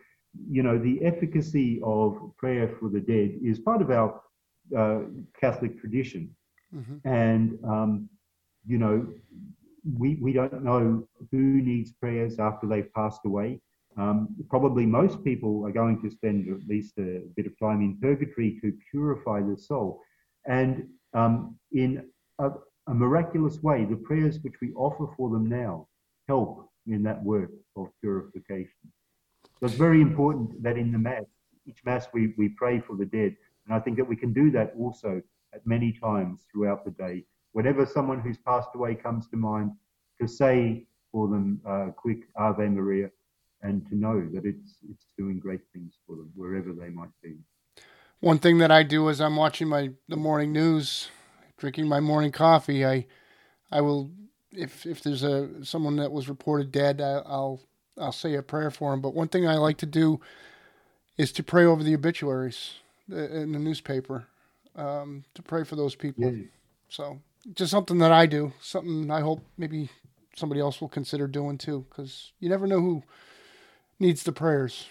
[0.50, 4.22] you know, the efficacy of prayer for the dead is part of our
[4.78, 5.00] uh,
[5.40, 6.34] Catholic tradition.
[6.74, 6.98] Mm-hmm.
[7.06, 8.10] And, um,
[8.66, 9.06] you know,
[9.98, 13.60] we, we don't know who needs prayers after they've passed away.
[13.98, 17.98] Um, probably most people are going to spend at least a bit of time in
[18.00, 20.02] purgatory to purify the soul.
[20.46, 22.06] And um, in
[22.40, 22.52] a,
[22.88, 25.88] a, miraculous way, the prayers which we offer for them now
[26.28, 28.92] help in that work of purification.
[29.60, 31.24] So it's very important that in the Mass,
[31.66, 33.36] each Mass, we, we pray for the dead.
[33.66, 35.22] And I think that we can do that also
[35.54, 37.24] at many times throughout the day.
[37.54, 39.72] Whenever someone who's passed away comes to mind,
[40.22, 43.10] to say for them a quick Ave Maria
[43.62, 47.38] and to know that it's it's doing great things for them wherever they might be.
[48.20, 51.10] One thing that I do as I'm watching my the morning news,
[51.58, 53.06] drinking my morning coffee, I
[53.72, 54.12] I will
[54.52, 57.62] if if there's a someone that was reported dead, I, I'll
[57.98, 59.02] I'll say a prayer for him.
[59.02, 60.20] But one thing I like to do
[61.18, 62.76] is to pray over the obituaries
[63.12, 64.28] uh, in the newspaper
[64.76, 66.24] um, to pray for those people.
[66.24, 66.44] Yeah.
[66.90, 67.20] So
[67.54, 69.90] just something that I do, something I hope maybe
[70.36, 73.04] somebody else will consider doing too, because you never know who
[74.00, 74.86] needs the prayers.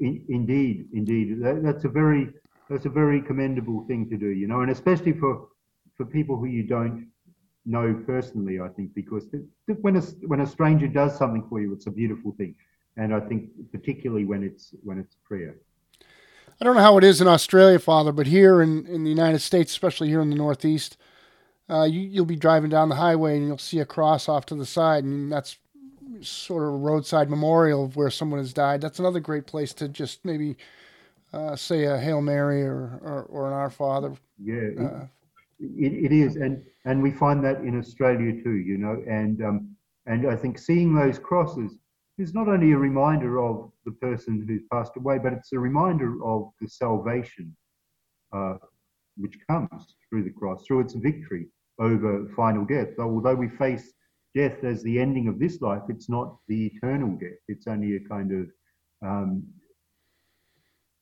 [0.00, 2.28] Indeed, indeed, that, that's a very
[2.70, 5.48] that's a very commendable thing to do, you know, and especially for
[5.96, 7.08] for people who you don't
[7.66, 8.60] know personally.
[8.60, 9.24] I think because
[9.80, 12.54] when a when a stranger does something for you, it's a beautiful thing,
[12.96, 15.56] and I think particularly when it's when it's prayer.
[16.60, 19.40] I don't know how it is in Australia, Father, but here in, in the United
[19.40, 20.96] States, especially here in the Northeast,
[21.68, 24.54] uh, you, you'll be driving down the highway and you'll see a cross off to
[24.54, 25.56] the side, and that's
[26.20, 28.80] sort of a roadside memorial of where someone has died.
[28.80, 30.56] That's another great place to just maybe
[31.32, 34.12] uh, say a Hail Mary or, or, or an Our Father.
[34.38, 35.06] Yeah, uh,
[35.58, 39.76] it, it is, and and we find that in Australia too, you know, and um,
[40.06, 41.76] and I think seeing those crosses
[42.18, 46.22] is not only a reminder of the person who's passed away, but it's a reminder
[46.24, 47.56] of the salvation
[48.32, 48.54] uh,
[49.16, 51.48] which comes through the cross, through its victory
[51.78, 52.88] over final death.
[52.98, 53.92] Although we face
[54.34, 57.38] death as the ending of this life, it's not the eternal death.
[57.48, 58.46] It's only a kind of
[59.08, 59.44] um,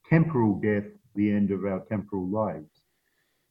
[0.08, 0.84] temporal death,
[1.14, 2.81] the end of our temporal lives.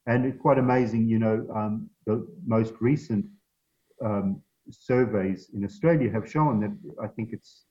[0.06, 3.24] And it's quite amazing, you know, um, the most recent
[4.04, 7.64] um, surveys in Australia have shown that I think it's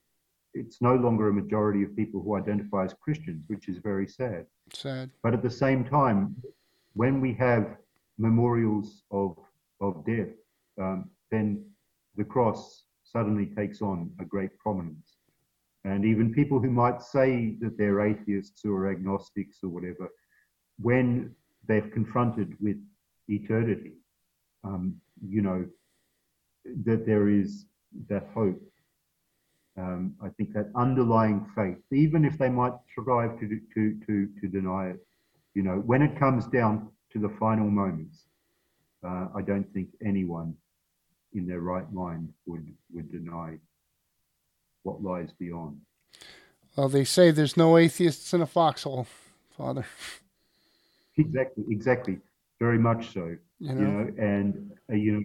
[0.54, 4.44] it's no longer a majority of people who identify as Christians, which is very sad.
[4.74, 5.10] Sad.
[5.22, 6.36] But at the same time,
[6.92, 7.76] when we have
[8.18, 9.36] memorials of
[9.80, 10.34] of death,
[10.80, 11.64] um, then
[12.16, 15.16] the cross suddenly takes on a great prominence.
[15.84, 20.08] And even people who might say that they're atheists or agnostics or whatever,
[20.78, 21.34] when
[21.66, 22.76] they're confronted with
[23.28, 23.92] eternity,
[24.64, 24.96] um,
[25.26, 25.64] you know,
[26.84, 27.66] that there is
[28.08, 28.60] that hope.
[29.78, 34.48] Um, I think that underlying faith, even if they might strive to, to, to, to
[34.48, 35.06] deny it,
[35.54, 38.24] you know, when it comes down to the final moments,
[39.04, 40.54] uh, I don't think anyone
[41.34, 43.58] in their right mind would, would deny
[44.82, 45.78] what lies beyond.
[46.76, 49.06] Well, they say there's no atheists in a foxhole,
[49.56, 49.86] Father.
[51.18, 52.18] Exactly, exactly,
[52.60, 53.36] very much so.
[53.60, 55.24] You know, you know and uh, you know,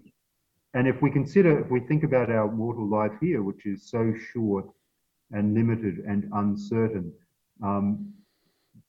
[0.73, 4.13] and if we consider, if we think about our mortal life here, which is so
[4.33, 4.65] short,
[5.31, 7.11] and limited and uncertain.
[7.63, 8.13] Um,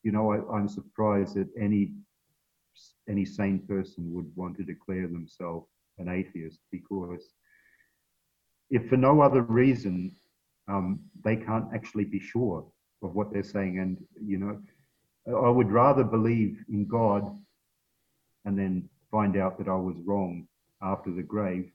[0.03, 1.92] you know, I, I'm surprised that any
[3.09, 5.66] any sane person would want to declare themselves
[5.99, 7.34] an atheist because
[8.70, 10.11] if for no other reason,
[10.68, 12.64] um, they can't actually be sure
[13.03, 13.78] of what they're saying.
[13.78, 14.61] And, you know,
[15.29, 17.39] I would rather believe in God
[18.45, 20.47] and then find out that I was wrong
[20.81, 21.70] after the grave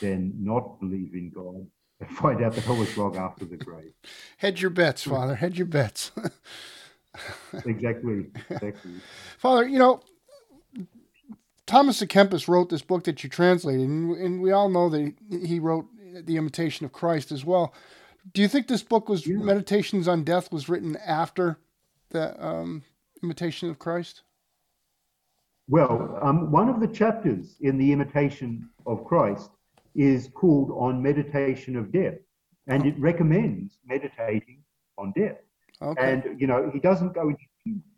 [0.00, 1.66] than not believe in God
[2.00, 3.92] and find out that I was wrong after the grave.
[4.38, 5.34] Hedge your bets, Father.
[5.34, 6.12] Hedge your bets.
[7.64, 8.26] exactly.
[8.50, 8.92] Exactly.
[9.38, 10.00] Father, you know,
[11.66, 15.14] Thomas à Kempis wrote this book that you translated, and, and we all know that
[15.30, 15.86] he wrote
[16.24, 17.72] The Imitation of Christ as well.
[18.32, 19.36] Do you think this book was yeah.
[19.36, 21.58] Meditations on Death was written after
[22.10, 22.82] the um,
[23.22, 24.22] Imitation of Christ?
[25.68, 29.50] Well, um, one of the chapters in the Imitation of Christ
[29.94, 32.18] is called On Meditation of Death,
[32.66, 34.62] and it recommends meditating
[34.98, 35.38] on death.
[35.80, 36.12] Okay.
[36.12, 37.44] And you know, he doesn't go into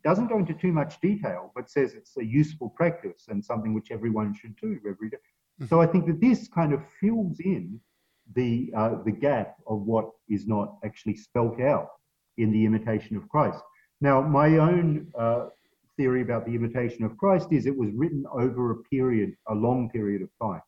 [0.05, 3.91] doesn't go into too much detail, but says it's a useful practice and something which
[3.91, 5.17] everyone should do every day.
[5.61, 5.67] Mm-hmm.
[5.67, 7.81] So I think that this kind of fills in
[8.35, 11.89] the uh, the gap of what is not actually spelt out
[12.39, 13.63] in the imitation of Christ.
[14.01, 15.47] Now, my own uh,
[15.97, 19.89] theory about the imitation of Christ is it was written over a period, a long
[19.91, 20.63] period of time,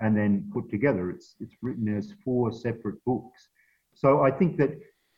[0.00, 1.10] and then put together.
[1.10, 3.48] It's it's written as four separate books.
[3.94, 4.70] So I think that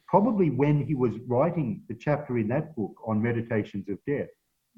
[0.06, 4.28] probably when he was writing the chapter in that book on meditations of death,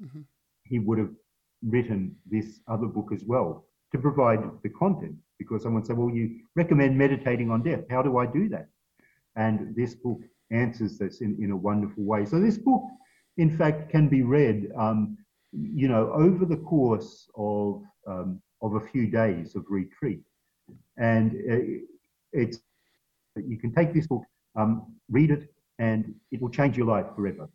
[0.01, 0.21] mm-hmm.
[0.63, 1.13] he would have
[1.63, 5.15] written this other book as well to provide the content.
[5.37, 7.83] Because someone said, Well, you recommend meditating on death.
[7.89, 8.69] How do I do that?
[9.35, 10.21] And this book
[10.51, 12.25] answers this in, in a wonderful way.
[12.25, 12.83] So, this book,
[13.37, 15.17] in fact, can be read, um,
[15.51, 20.21] you know, over the course of, um, of a few days of retreat.
[20.97, 21.83] And uh,
[22.33, 22.59] it's,
[23.35, 24.23] you can take this book
[24.57, 27.47] um, read it, and it will change your life forever.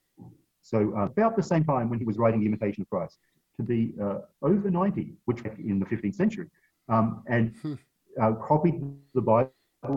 [0.63, 3.19] So, uh, about the same time when he was writing The Imitation of Christ,
[3.57, 6.47] to be uh, over 90, which in the 15th century,
[6.89, 7.75] um, and hmm.
[8.21, 8.81] uh, copied
[9.15, 9.51] the Bible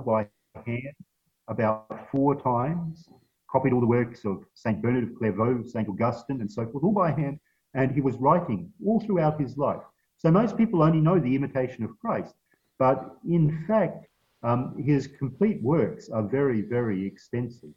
[0.05, 0.27] by
[0.65, 0.95] hand
[1.47, 3.09] about four times,
[3.49, 4.81] copied all the works of St.
[4.81, 5.87] Bernard of Clairvaux, St.
[5.87, 7.39] Augustine, and so forth, all by hand,
[7.73, 9.81] and he was writing all throughout his life.
[10.17, 12.33] So, most people only know the imitation of Christ,
[12.79, 14.07] but in fact,
[14.43, 17.73] um, his complete works are very, very extensive.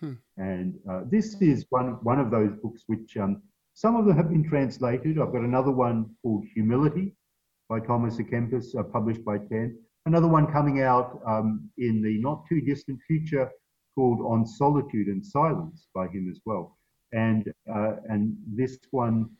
[0.00, 0.14] Hmm.
[0.36, 3.42] And uh, this is one, one of those books which um,
[3.74, 5.18] some of them have been translated.
[5.18, 7.14] I've got another one called Humility
[7.68, 9.78] by Thomas à Kempis, uh, published by TAN.
[10.06, 13.50] Another one coming out um, in the not too distant future
[13.94, 16.76] called On Solitude and Silence by him as well.
[17.12, 19.30] And, uh, and this one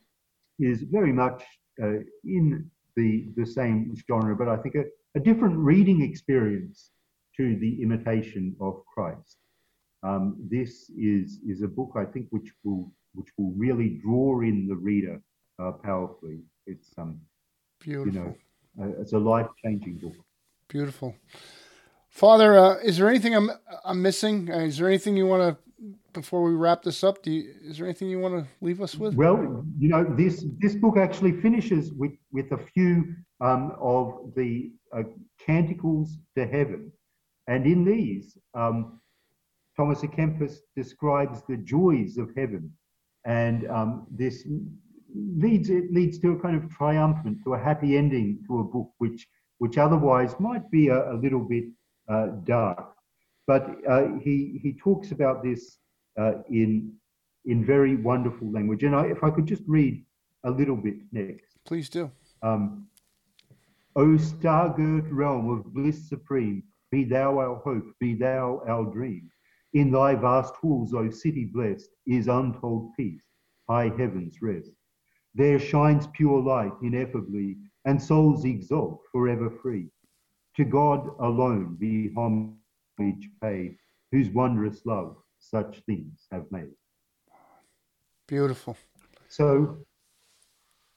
[0.59, 1.43] is very much
[1.83, 4.85] uh, in the, the same genre, but I think a,
[5.15, 6.91] a different reading experience
[7.37, 9.39] to the imitation of Christ.
[10.03, 14.67] Um, this is is a book I think which will which will really draw in
[14.67, 15.23] the reader
[15.61, 16.41] uh, powerfully.
[16.67, 17.21] It's um,
[17.81, 18.13] beautiful.
[18.13, 18.35] You know,
[18.85, 20.15] uh, it's a life changing book.
[20.73, 21.15] Beautiful,
[22.09, 22.59] Father.
[22.59, 23.51] Uh, is there anything I'm
[23.85, 24.51] I'm missing?
[24.51, 25.63] Uh, is there anything you want to
[26.15, 28.95] before we wrap this up, do you, is there anything you want to leave us
[28.95, 29.15] with?
[29.15, 34.73] Well, you know, this this book actually finishes with with a few um, of the
[34.97, 35.03] uh,
[35.45, 36.91] canticles to heaven,
[37.49, 38.99] and in these, um,
[39.77, 42.73] Thomas à Kempis describes the joys of heaven,
[43.27, 44.49] and um, this
[45.15, 48.91] leads it leads to a kind of triumphant, to a happy ending to a book
[48.97, 49.27] which
[49.63, 51.67] which otherwise might be a, a little bit
[52.09, 52.81] uh, dark.
[53.47, 55.79] But uh, he he talks about this
[56.21, 56.71] uh, in
[57.45, 58.83] in very wonderful language.
[58.83, 60.05] And I, if I could just read
[60.43, 61.51] a little bit next.
[61.65, 62.11] Please do.
[62.43, 62.89] Um,
[63.95, 69.31] o star-girt realm of bliss supreme, be thou our hope, be thou our dream.
[69.75, 73.27] In thy vast halls, O city blessed, is untold peace,
[73.69, 74.73] high heaven's rest.
[75.35, 79.89] There shines pure light ineffably, and souls exalt forever free.
[80.57, 83.77] To God alone be homage paid,
[84.11, 86.75] whose wondrous love such things have made.
[88.29, 88.77] Beautiful.
[89.29, 89.79] So,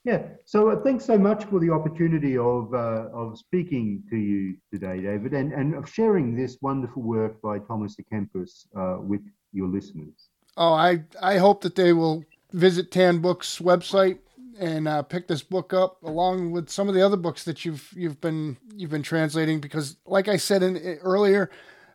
[0.04, 0.24] yeah.
[0.46, 5.02] So uh, thanks so much for the opportunity of uh, of speaking to you today,
[5.02, 9.22] David, and and of sharing this wonderful work by Thomas à Kempis uh, with
[9.54, 10.30] your listeners.
[10.58, 14.20] Oh, I I hope that they will visit Tan Books website
[14.60, 17.92] and uh, pick this book up along with some of the other books that you've
[17.96, 21.50] you've been you've been translating because, like I said in, earlier,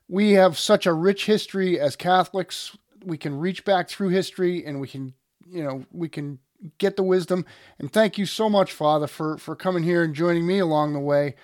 [0.08, 2.76] we have such a rich history as Catholics.
[3.04, 5.14] We can reach back through history and we can,
[5.48, 6.38] you know, we can
[6.78, 7.46] get the wisdom.
[7.78, 11.00] And thank you so much, Father, for, for coming here and joining me along the
[11.00, 11.34] way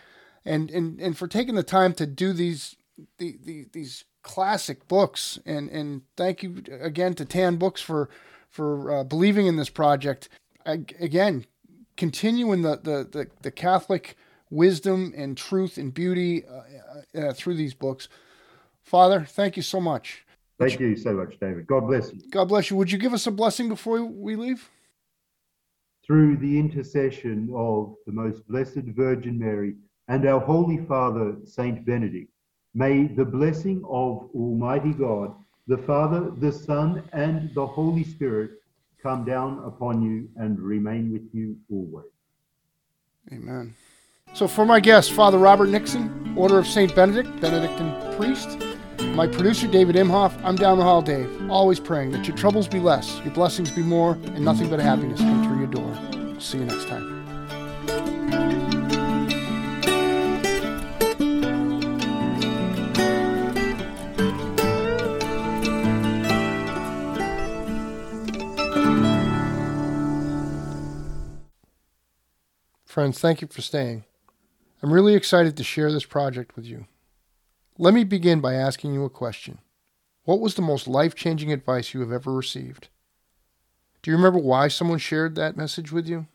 [0.44, 2.76] and, and, and for taking the time to do these,
[3.16, 5.38] the, the, these classic books.
[5.46, 8.10] And and thank you again to Tan Books for
[8.50, 10.28] for uh, believing in this project.
[10.66, 11.46] Again,
[11.96, 14.16] continuing the, the the the Catholic
[14.50, 18.08] wisdom and truth and beauty uh, uh, through these books.
[18.82, 20.24] Father, thank you so much.
[20.58, 21.66] Thank you so much, David.
[21.66, 22.20] God bless you.
[22.30, 22.76] God bless you.
[22.76, 24.70] Would you give us a blessing before we leave?
[26.06, 29.74] Through the intercession of the most blessed Virgin Mary
[30.08, 32.30] and our Holy Father, Saint Benedict,
[32.74, 35.34] may the blessing of Almighty God,
[35.66, 38.52] the Father, the Son, and the Holy Spirit
[39.06, 42.10] come down upon you and remain with you always.
[43.32, 43.72] Amen.
[44.32, 46.92] So, for my guest, Father Robert Nixon, Order of St.
[46.94, 48.58] Benedict, Benedictine priest,
[49.14, 52.80] my producer, David Imhoff, I'm down the hall, Dave, always praying that your troubles be
[52.80, 56.40] less, your blessings be more, and nothing but happiness come through your door.
[56.40, 58.45] See you next time.
[72.96, 74.06] Friends, thank you for staying.
[74.82, 76.86] I'm really excited to share this project with you.
[77.76, 79.58] Let me begin by asking you a question.
[80.24, 82.88] What was the most life changing advice you have ever received?
[84.00, 86.26] Do you remember why someone shared that message with you?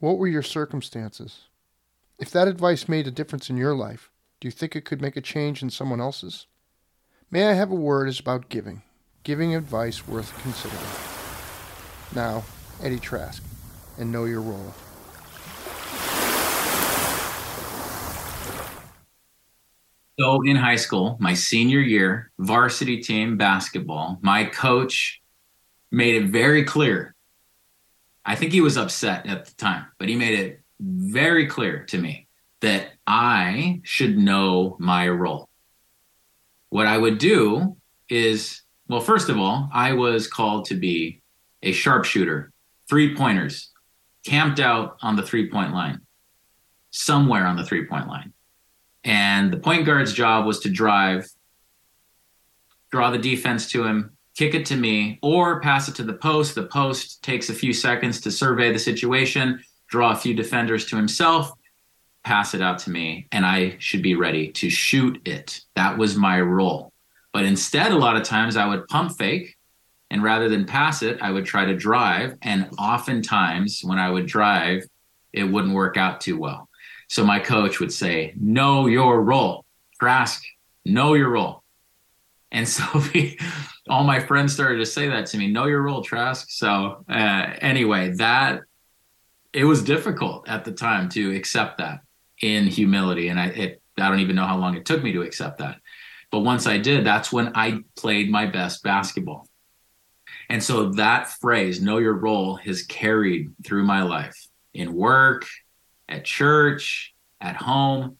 [0.00, 1.46] What were your circumstances?
[2.18, 5.16] If that advice made a difference in your life, do you think it could make
[5.16, 6.46] a change in someone else's?
[7.30, 8.82] May I Have a Word is about giving,
[9.22, 10.82] giving advice worth considering.
[12.14, 12.44] Now,
[12.82, 13.42] Eddie Trask,
[13.96, 14.74] and know your role.
[20.20, 25.22] So in high school, my senior year, varsity team basketball, my coach
[25.90, 27.14] made it very clear.
[28.26, 31.96] I think he was upset at the time, but he made it very clear to
[31.96, 32.28] me
[32.60, 35.48] that I should know my role.
[36.68, 37.78] What I would do
[38.10, 41.22] is, well, first of all, I was called to be
[41.62, 42.52] a sharpshooter,
[42.90, 43.70] three pointers,
[44.26, 46.02] camped out on the three point line,
[46.90, 48.34] somewhere on the three point line.
[49.04, 51.28] And the point guard's job was to drive,
[52.90, 56.54] draw the defense to him, kick it to me, or pass it to the post.
[56.54, 60.96] The post takes a few seconds to survey the situation, draw a few defenders to
[60.96, 61.52] himself,
[62.24, 65.62] pass it out to me, and I should be ready to shoot it.
[65.76, 66.92] That was my role.
[67.32, 69.56] But instead, a lot of times I would pump fake.
[70.12, 72.36] And rather than pass it, I would try to drive.
[72.42, 74.82] And oftentimes, when I would drive,
[75.32, 76.68] it wouldn't work out too well.
[77.10, 79.64] So my coach would say, know your role.
[79.98, 80.44] Trask,
[80.84, 81.64] know your role.
[82.52, 82.84] And so
[83.14, 83.36] we,
[83.88, 86.46] all my friends started to say that to me, know your role, Trask.
[86.50, 88.60] So uh, anyway, that
[89.52, 91.98] it was difficult at the time to accept that
[92.42, 93.26] in humility.
[93.26, 95.78] And I, it, I don't even know how long it took me to accept that.
[96.30, 99.48] But once I did, that's when I played my best basketball.
[100.48, 105.44] And so that phrase, know your role, has carried through my life in work,
[106.10, 108.18] at church, at home.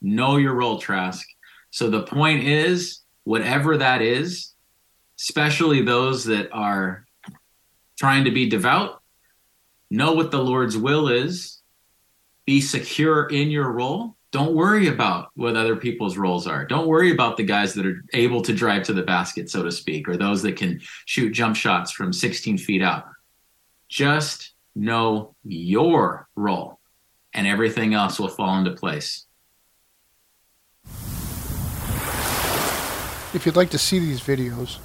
[0.00, 1.26] Know your role, Trask.
[1.70, 4.54] So the point is, whatever that is,
[5.18, 7.06] especially those that are
[7.98, 9.02] trying to be devout,
[9.90, 11.60] know what the Lord's will is,
[12.44, 14.16] be secure in your role.
[14.32, 16.66] Don't worry about what other people's roles are.
[16.66, 19.72] Don't worry about the guys that are able to drive to the basket, so to
[19.72, 23.10] speak, or those that can shoot jump shots from 16 feet up.
[23.88, 26.75] Just know your role
[27.36, 29.26] and everything else will fall into place.
[33.34, 34.78] If you'd like to see these videos,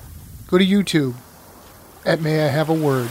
[0.47, 1.16] go to YouTube
[2.06, 3.10] at May I Have a Word